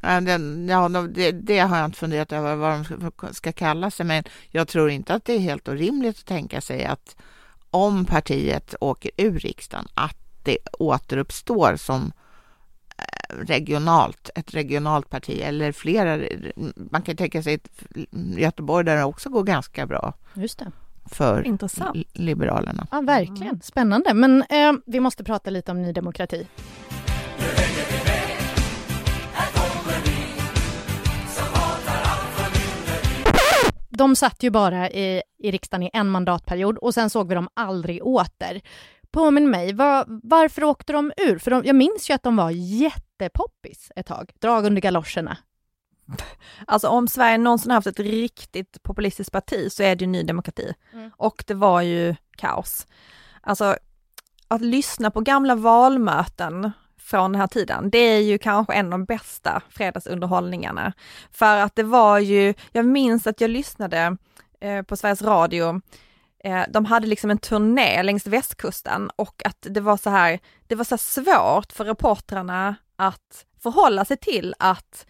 Ja, 0.01 0.21
det, 1.15 1.33
det, 1.33 1.59
har 1.59 1.77
jag 1.77 1.85
inte 1.85 1.99
funderat 1.99 2.33
över 2.33 2.57
vad 2.57 2.87
de 3.21 3.35
ska 3.35 3.53
kalla 3.53 3.91
sig, 3.91 4.07
men 4.07 4.25
jag 4.51 4.69
tror 4.69 4.91
inte 4.91 5.15
att 5.15 5.25
det 5.25 5.33
är 5.33 5.39
helt 5.39 5.69
orimligt 5.69 6.19
att 6.19 6.27
tänka 6.27 6.61
sig 6.61 6.85
att 6.85 7.17
om 7.71 8.05
partiet 8.05 8.75
åker 8.81 9.11
ur 9.17 9.39
riksdagen, 9.39 9.87
att 9.95 10.17
det 10.43 10.59
återuppstår 10.73 11.77
som 11.77 12.13
regionalt, 13.29 14.31
ett 14.35 14.55
regionalt 14.55 15.11
parti 15.11 15.41
eller 15.43 15.73
flera. 15.73 16.29
Man 16.77 17.03
kan 17.03 17.17
tänka 17.17 17.43
sig 17.43 17.55
ett 17.55 17.69
Göteborg 18.37 18.85
där 18.85 18.97
det 18.97 19.05
också 19.05 19.29
går 19.29 19.43
ganska 19.43 19.87
bra. 19.87 20.15
Just 20.35 20.59
det. 20.59 20.73
För 21.13 21.47
Intressant. 21.47 21.97
Liberalerna. 22.13 22.87
Ja, 22.91 23.01
verkligen. 23.01 23.61
Spännande. 23.61 24.15
Men 24.15 24.43
eh, 24.43 24.73
vi 24.87 25.01
måste 25.01 25.25
prata 25.25 25.51
lite 25.51 25.71
om 25.71 25.83
Ny 25.83 25.93
Demokrati. 25.93 26.47
De 33.89 34.17
satt 34.17 34.43
ju 34.43 34.51
bara 34.51 34.91
i, 34.91 35.23
i 35.39 35.51
riksdagen 35.51 35.83
i 35.83 35.91
en 35.93 36.09
mandatperiod 36.09 36.79
och 36.79 36.95
sen 36.95 37.11
såg 37.11 37.29
vi 37.29 37.35
dem 37.35 37.49
aldrig 37.55 38.03
åter. 38.07 38.61
Påminn 39.17 39.51
mig, 39.51 39.73
var, 39.73 40.05
varför 40.09 40.65
åkte 40.65 40.93
de 40.93 41.13
ur? 41.17 41.39
För 41.39 41.51
de, 41.51 41.65
jag 41.65 41.77
minns 41.77 42.11
ju 42.11 42.15
att 42.15 42.23
de 42.23 42.37
var 42.37 42.51
jättepoppis 42.51 43.93
ett 43.97 44.07
tag, 44.07 44.33
drag 44.41 44.67
under 44.67 44.83
galoscherna. 44.83 45.39
Alltså 46.67 46.89
om 46.89 47.09
Sverige 47.09 47.39
någonsin 47.39 47.71
haft 47.71 47.87
ett 47.87 48.01
riktigt 48.01 48.83
populistiskt 48.83 49.33
parti 49.33 49.73
så 49.73 49.83
är 49.83 49.97
det 49.97 50.05
ju 50.05 50.11
Ny 50.11 50.23
Demokrati. 50.23 50.75
Mm. 50.93 51.11
Och 51.17 51.45
det 51.47 51.55
var 51.55 51.81
ju 51.81 52.15
kaos. 52.37 52.87
Alltså 53.41 53.77
att 54.49 54.61
lyssna 54.61 55.11
på 55.11 55.21
gamla 55.21 55.55
valmöten 55.55 56.71
från 56.99 57.33
den 57.33 57.41
här 57.41 57.49
tiden, 57.49 57.91
det 57.91 57.99
är 57.99 58.21
ju 58.21 58.39
kanske 58.39 58.75
en 58.75 58.87
av 58.87 58.91
de 58.91 59.05
bästa 59.05 59.63
fredagsunderhållningarna. 59.71 60.93
För 61.31 61.57
att 61.57 61.77
det 61.77 61.83
var 61.83 62.19
ju, 62.19 62.55
jag 62.73 62.85
minns 62.85 63.27
att 63.27 63.41
jag 63.41 63.51
lyssnade 63.51 64.17
eh, 64.61 64.83
på 64.83 64.97
Sveriges 64.97 65.23
Radio 65.23 65.81
Eh, 66.47 66.65
de 66.69 66.85
hade 66.85 67.07
liksom 67.07 67.31
en 67.31 67.39
turné 67.39 68.03
längs 68.03 68.27
västkusten 68.27 69.11
och 69.17 69.43
att 69.45 69.67
det 69.71 69.81
var 69.81 69.97
så 69.97 70.11
här, 70.11 70.39
det 70.67 70.75
var 70.75 70.85
så 70.85 70.99
svårt 70.99 71.73
för 71.73 71.85
reportrarna 71.85 72.77
att 72.97 73.47
förhålla 73.63 74.05
sig 74.05 74.17
till 74.17 74.55
att 74.59 75.07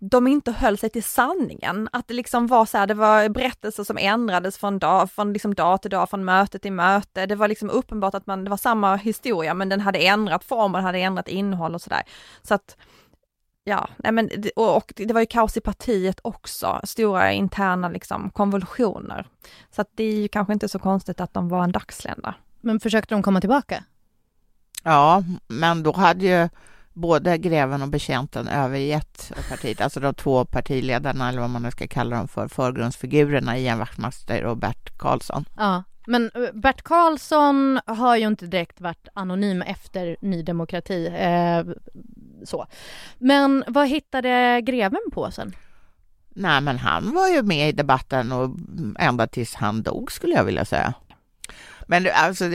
de 0.00 0.26
inte 0.26 0.52
höll 0.52 0.78
sig 0.78 0.90
till 0.90 1.02
sanningen, 1.02 1.88
att 1.92 2.08
det 2.08 2.14
liksom 2.14 2.46
var 2.46 2.66
så 2.66 2.78
här, 2.78 2.86
det 2.86 2.94
var 2.94 3.28
berättelser 3.28 3.84
som 3.84 3.98
ändrades 3.98 4.58
från 4.58 4.78
dag, 4.78 5.10
från 5.10 5.32
liksom 5.32 5.54
dag 5.54 5.82
till 5.82 5.90
dag, 5.90 6.10
från 6.10 6.24
möte 6.24 6.58
till 6.58 6.72
möte. 6.72 7.26
Det 7.26 7.34
var 7.34 7.48
liksom 7.48 7.70
uppenbart 7.70 8.14
att 8.14 8.26
man, 8.26 8.44
det 8.44 8.50
var 8.50 8.56
samma 8.56 8.96
historia 8.96 9.54
men 9.54 9.68
den 9.68 9.80
hade 9.80 9.98
ändrat 9.98 10.44
form 10.44 10.74
och 10.74 10.78
den 10.78 10.86
hade 10.86 10.98
ändrat 10.98 11.28
innehåll 11.28 11.74
och 11.74 11.82
sådär. 11.82 12.02
Så 12.42 12.54
att 12.54 12.76
Ja, 13.68 13.88
nej 13.96 14.12
men, 14.12 14.30
och, 14.56 14.92
det 14.96 15.12
var 15.12 15.20
ju 15.20 15.26
kaos 15.26 15.56
i 15.56 15.60
partiet 15.60 16.20
också, 16.22 16.80
stora 16.84 17.32
interna 17.32 17.88
liksom 17.88 18.30
konvulsioner. 18.30 19.26
Så 19.70 19.80
att 19.80 19.90
det 19.94 20.04
är 20.04 20.16
ju 20.16 20.28
kanske 20.28 20.52
inte 20.52 20.68
så 20.68 20.78
konstigt 20.78 21.20
att 21.20 21.34
de 21.34 21.48
var 21.48 21.64
en 21.64 21.72
dagslända. 21.72 22.34
Men 22.60 22.80
försökte 22.80 23.14
de 23.14 23.22
komma 23.22 23.40
tillbaka? 23.40 23.84
Ja, 24.82 25.24
men 25.46 25.82
då 25.82 25.92
hade 25.92 26.26
ju 26.26 26.48
både 26.92 27.38
greven 27.38 27.82
och 27.82 27.88
betjänten 27.88 28.48
övergett 28.48 29.32
partiet, 29.50 29.80
alltså 29.80 30.00
de 30.00 30.14
två 30.14 30.44
partiledarna 30.44 31.28
eller 31.28 31.40
vad 31.40 31.50
man 31.50 31.62
nu 31.62 31.70
ska 31.70 31.86
kalla 31.86 32.16
dem 32.16 32.28
för, 32.28 32.48
förgrundsfigurerna, 32.48 33.58
Ian 33.58 33.78
Wachtmeister 33.78 34.44
och 34.44 34.56
Bert 34.56 34.98
Karlsson. 34.98 35.44
Ja, 35.56 35.82
men 36.06 36.30
eh, 36.34 36.52
Bert 36.52 36.82
Karlsson 36.82 37.80
har 37.86 38.16
ju 38.16 38.26
inte 38.26 38.46
direkt 38.46 38.80
varit 38.80 39.08
anonym 39.14 39.62
efter 39.62 40.16
Ny 40.20 40.42
Demokrati. 40.42 41.06
Eh, 41.06 41.64
så. 42.44 42.66
Men 43.18 43.64
vad 43.66 43.88
hittade 43.88 44.60
greven 44.64 45.00
på 45.12 45.30
sen? 45.30 45.52
Nej, 46.28 46.60
men 46.60 46.78
han 46.78 47.14
var 47.14 47.28
ju 47.28 47.42
med 47.42 47.68
i 47.68 47.72
debatten 47.72 48.32
och 48.32 48.44
mm, 48.44 48.96
ända 48.98 49.26
tills 49.26 49.54
han 49.54 49.82
dog 49.82 50.12
skulle 50.12 50.34
jag 50.34 50.44
vilja 50.44 50.64
säga. 50.64 50.94
Men 51.86 52.06
alltså, 52.14 52.50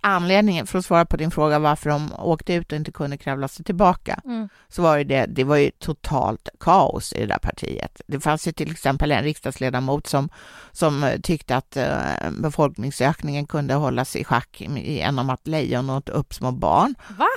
anledningen, 0.00 0.66
för 0.66 0.78
att 0.78 0.84
svara 0.84 1.04
på 1.04 1.16
din 1.16 1.30
fråga 1.30 1.58
varför 1.58 1.90
de 1.90 2.12
åkte 2.18 2.54
ut 2.54 2.72
och 2.72 2.76
inte 2.76 2.92
kunde 2.92 3.16
kravla 3.16 3.48
sig 3.48 3.64
tillbaka, 3.64 4.20
mm. 4.24 4.48
så 4.68 4.82
var 4.82 4.96
ju 4.96 5.04
det, 5.04 5.26
det 5.26 5.44
var 5.44 5.56
ju 5.56 5.70
totalt 5.70 6.48
kaos 6.60 7.12
i 7.12 7.20
det 7.20 7.26
där 7.26 7.38
partiet. 7.38 8.00
Det 8.06 8.20
fanns 8.20 8.48
ju 8.48 8.52
till 8.52 8.70
exempel 8.70 9.12
en 9.12 9.22
riksdagsledamot 9.22 10.06
som, 10.06 10.28
som 10.72 11.10
tyckte 11.22 11.56
att 11.56 11.76
uh, 11.76 12.30
befolkningsökningen 12.30 13.46
kunde 13.46 13.74
hållas 13.74 14.16
i 14.16 14.24
schack 14.24 14.60
genom 14.76 15.30
att 15.30 15.46
lejon 15.46 15.90
åt 15.90 16.08
upp 16.08 16.34
små 16.34 16.52
barn. 16.52 16.94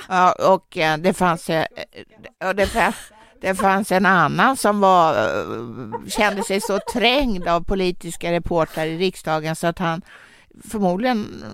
Va? 0.08 0.32
Och 0.32 0.78
det 0.98 1.16
fanns 1.16 1.50
uh, 1.50 1.64
det, 2.54 2.94
det 3.40 3.54
fanns 3.54 3.92
en 3.92 4.06
annan 4.06 4.56
som 4.56 4.80
var, 4.80 5.14
kände 6.08 6.42
sig 6.42 6.60
så 6.60 6.80
trängd 6.92 7.48
av 7.48 7.60
politiska 7.60 8.32
reportrar 8.32 8.86
i 8.86 8.98
riksdagen 8.98 9.56
så 9.56 9.66
att 9.66 9.78
han 9.78 10.02
förmodligen 10.62 11.44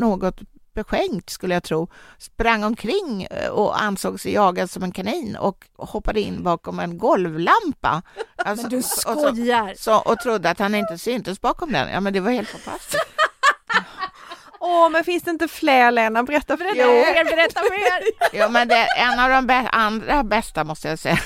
något 0.00 0.40
beskänkt 0.76 1.30
skulle 1.30 1.54
jag 1.54 1.62
tro, 1.62 1.88
sprang 2.18 2.64
omkring 2.64 3.26
och 3.50 3.82
ansåg 3.82 4.20
sig 4.20 4.32
jagad 4.32 4.70
som 4.70 4.82
en 4.82 4.92
kanin 4.92 5.36
och 5.36 5.64
hoppade 5.76 6.20
in 6.20 6.42
bakom 6.42 6.80
en 6.80 6.98
golvlampa. 6.98 8.02
Alltså, 8.36 8.62
men 8.62 8.70
du 8.70 8.82
skojar! 8.82 9.70
Och, 9.70 9.78
så, 9.78 9.82
så, 9.82 10.10
och 10.10 10.18
trodde 10.18 10.50
att 10.50 10.58
han 10.58 10.74
inte 10.74 10.98
syntes 10.98 11.40
bakom 11.40 11.72
den. 11.72 11.88
Ja, 11.88 12.00
men 12.00 12.12
det 12.12 12.20
var 12.20 12.30
helt 12.30 12.48
fantastiskt. 12.48 13.06
Åh, 14.60 14.90
men 14.90 15.04
finns 15.04 15.22
det 15.22 15.30
inte 15.30 15.48
fler 15.48 15.90
Lena? 15.90 16.22
Berätta 16.22 16.56
för 16.56 16.64
jo. 16.64 16.86
mer, 16.86 17.24
berätta 17.24 17.60
mer! 17.60 18.02
jo, 18.40 18.48
men 18.48 18.68
det, 18.68 18.86
en 18.96 19.18
av 19.20 19.30
de 19.30 19.46
bä 19.46 19.68
andra 19.72 20.24
bästa 20.24 20.64
måste 20.64 20.88
jag 20.88 20.98
säga, 20.98 21.18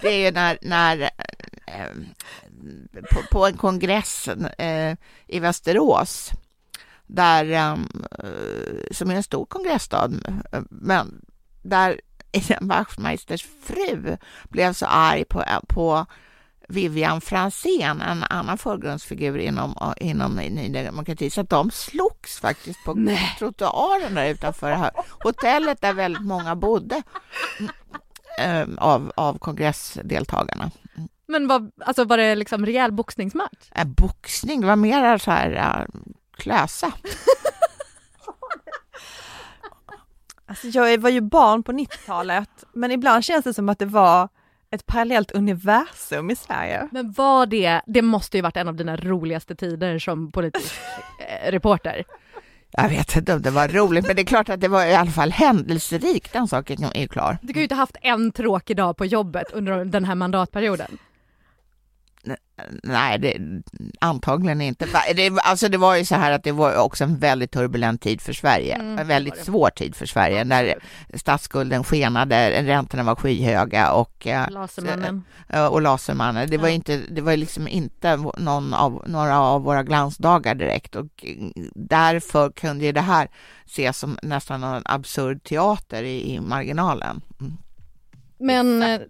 det 0.00 0.08
är 0.08 0.24
ju 0.26 0.30
när, 0.30 0.58
när 0.62 1.10
eh, 1.66 1.86
på, 3.10 3.22
på, 3.32 3.46
en 3.46 3.56
kongress 3.56 4.28
eh, 4.58 4.96
i 5.26 5.40
Västerås, 5.40 6.30
där, 7.06 7.44
eh, 7.44 7.76
som 8.90 9.10
är 9.10 9.14
en 9.14 9.22
stor 9.22 9.46
kongressstad, 9.46 10.10
men 10.70 11.24
där 11.62 12.00
Ian 12.32 12.68
Wachtmeisters 12.68 13.46
fru 13.62 14.16
blev 14.48 14.72
så 14.72 14.86
arg 14.86 15.24
på, 15.24 15.44
på 15.68 16.06
Vivian 16.68 17.20
Franzén, 17.20 18.00
en 18.00 18.22
annan 18.22 18.58
förgrundsfigur 18.58 19.38
inom, 19.38 19.94
inom 19.96 20.34
Ny 20.34 20.68
Demokrati, 20.68 21.30
så 21.30 21.40
att 21.40 21.50
de 21.50 21.70
slogs 21.70 22.40
faktiskt 22.40 22.84
på 22.84 22.94
Nej. 22.94 23.36
trottoaren 23.38 24.14
där 24.14 24.26
utanför 24.26 24.70
det 24.70 24.76
här 24.76 24.90
hotellet 25.24 25.80
där 25.80 25.92
väldigt 25.92 26.26
många 26.26 26.56
bodde 26.56 27.02
äh, 28.38 28.64
av, 28.78 29.12
av 29.14 29.38
kongressdeltagarna. 29.38 30.70
Men 31.32 31.48
var, 31.48 31.70
alltså 31.84 32.04
var 32.04 32.16
det 32.16 32.34
liksom 32.34 32.66
rejäl 32.66 32.92
boxningsmatch? 32.92 33.70
Äh, 33.74 33.84
boxning, 33.84 34.60
det 34.60 34.66
var 34.66 34.76
mer 34.76 35.18
så 35.18 35.30
här 35.30 35.52
äh, 35.52 35.86
klösa. 36.36 36.86
alltså 40.46 40.66
jag 40.66 40.98
var 40.98 41.10
ju 41.10 41.20
barn 41.20 41.62
på 41.62 41.72
90-talet, 41.72 42.64
men 42.72 42.90
ibland 42.90 43.24
känns 43.24 43.44
det 43.44 43.54
som 43.54 43.68
att 43.68 43.78
det 43.78 43.86
var 43.86 44.28
ett 44.70 44.86
parallellt 44.86 45.30
universum 45.30 46.30
i 46.30 46.36
Sverige. 46.36 46.88
Men 46.92 47.12
var 47.12 47.46
det, 47.46 47.80
det 47.86 48.02
måste 48.02 48.38
ju 48.38 48.42
varit 48.42 48.56
en 48.56 48.68
av 48.68 48.76
dina 48.76 48.96
roligaste 48.96 49.54
tider 49.54 49.98
som 49.98 50.32
politisk 50.32 50.74
eh, 51.18 51.50
reporter. 51.50 52.04
Jag 52.70 52.88
vet 52.88 53.16
inte 53.16 53.34
om 53.34 53.42
det 53.42 53.50
var 53.50 53.68
roligt, 53.68 54.06
men 54.06 54.16
det 54.16 54.22
är 54.22 54.26
klart 54.26 54.48
att 54.48 54.60
det 54.60 54.68
var 54.68 54.86
i 54.86 54.94
alla 54.94 55.10
fall 55.10 55.32
händelserikt, 55.32 56.32
den 56.32 56.48
saken 56.48 56.84
är 56.84 57.00
ju 57.00 57.08
klar. 57.08 57.38
Du 57.42 57.52
kan 57.52 57.60
ju 57.60 57.62
inte 57.62 57.74
haft 57.74 57.96
en 58.02 58.32
tråkig 58.32 58.76
dag 58.76 58.96
på 58.96 59.06
jobbet 59.06 59.52
under 59.52 59.84
den 59.84 60.04
här 60.04 60.14
mandatperioden. 60.14 60.98
Nej, 62.82 63.18
det, 63.18 63.38
antagligen 64.00 64.60
inte. 64.60 64.86
Det, 65.14 65.38
alltså 65.42 65.68
det 65.68 65.78
var 65.78 65.96
ju 65.96 66.04
så 66.04 66.14
här 66.14 66.30
att 66.30 66.44
det 66.44 66.52
var 66.52 66.76
också 66.76 67.04
en 67.04 67.18
väldigt 67.18 67.50
turbulent 67.50 68.02
tid 68.02 68.20
för 68.20 68.32
Sverige. 68.32 68.74
Mm, 68.74 68.98
en 68.98 69.06
väldigt 69.06 69.44
svår 69.44 69.70
tid 69.70 69.94
för 69.94 70.06
Sverige 70.06 70.44
när 70.44 70.74
statsskulden 71.14 71.84
skenade, 71.84 72.62
räntorna 72.62 73.02
var 73.02 73.14
skyhöga 73.14 73.92
och 73.92 74.26
eh, 74.26 74.50
Lasermannen. 74.50 75.24
Och 75.70 75.82
Lasermannen. 75.82 76.50
Det 76.50 76.58
var 76.58 76.68
inte, 76.68 77.00
det 77.10 77.20
var 77.20 77.36
liksom 77.36 77.68
inte 77.68 78.16
någon 78.36 78.74
av, 78.74 79.02
några 79.06 79.40
av 79.40 79.62
våra 79.62 79.82
glansdagar 79.82 80.54
direkt 80.54 80.96
och 80.96 81.24
därför 81.74 82.50
kunde 82.50 82.84
ju 82.84 82.92
det 82.92 83.00
här 83.00 83.28
ses 83.66 83.98
som 83.98 84.18
nästan 84.22 84.64
en 84.64 84.82
absurd 84.84 85.44
teater 85.44 86.02
i, 86.02 86.34
i 86.34 86.40
marginalen. 86.40 87.20
Mm. 87.40 87.52
Men 88.42 88.82
eh, 88.82 89.00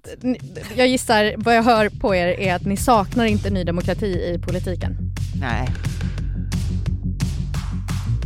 jag 0.77 0.87
gissar, 0.87 1.35
vad 1.37 1.57
jag 1.57 1.62
hör 1.62 1.88
på 1.88 2.14
er 2.14 2.27
är 2.27 2.55
att 2.55 2.64
ni 2.64 2.77
saknar 2.77 3.25
inte 3.25 3.51
Ny 3.51 3.64
Demokrati 3.64 4.07
i 4.07 4.38
politiken. 4.47 4.97
Nej. 5.40 5.68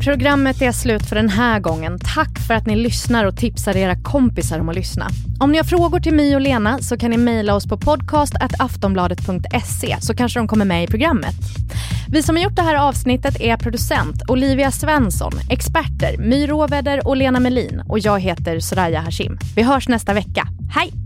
Programmet 0.06 0.62
är 0.62 0.72
slut 0.72 1.06
för 1.06 1.16
den 1.16 1.28
här 1.28 1.60
gången. 1.60 1.98
Tack 2.14 2.38
för 2.46 2.54
att 2.54 2.66
ni 2.66 2.76
lyssnar 2.76 3.24
och 3.24 3.36
tipsar 3.36 3.76
era 3.76 3.96
kompisar 4.02 4.58
om 4.58 4.68
att 4.68 4.74
lyssna. 4.74 5.08
Om 5.40 5.52
ni 5.52 5.58
har 5.58 5.64
frågor 5.64 6.00
till 6.00 6.14
My 6.14 6.34
och 6.34 6.40
Lena 6.40 6.78
så 6.78 6.98
kan 6.98 7.10
ni 7.10 7.16
mejla 7.16 7.54
oss 7.54 7.66
på 7.66 7.76
podcast.aftonbladet.se 7.76 9.96
så 10.00 10.14
kanske 10.14 10.40
de 10.40 10.48
kommer 10.48 10.64
med 10.64 10.84
i 10.84 10.86
programmet. 10.86 11.34
Vi 12.08 12.22
som 12.22 12.36
har 12.36 12.42
gjort 12.42 12.56
det 12.56 12.62
här 12.62 12.88
avsnittet 12.88 13.40
är 13.40 13.56
producent 13.56 14.22
Olivia 14.28 14.70
Svensson, 14.70 15.32
experter 15.50 16.18
My 16.18 16.46
Råväder 16.46 17.06
och 17.06 17.16
Lena 17.16 17.40
Melin 17.40 17.82
och 17.88 17.98
jag 17.98 18.20
heter 18.20 18.60
Soraya 18.60 19.00
Hashim. 19.00 19.38
Vi 19.56 19.62
hörs 19.62 19.88
nästa 19.88 20.14
vecka. 20.14 20.48
Hej! 20.74 21.05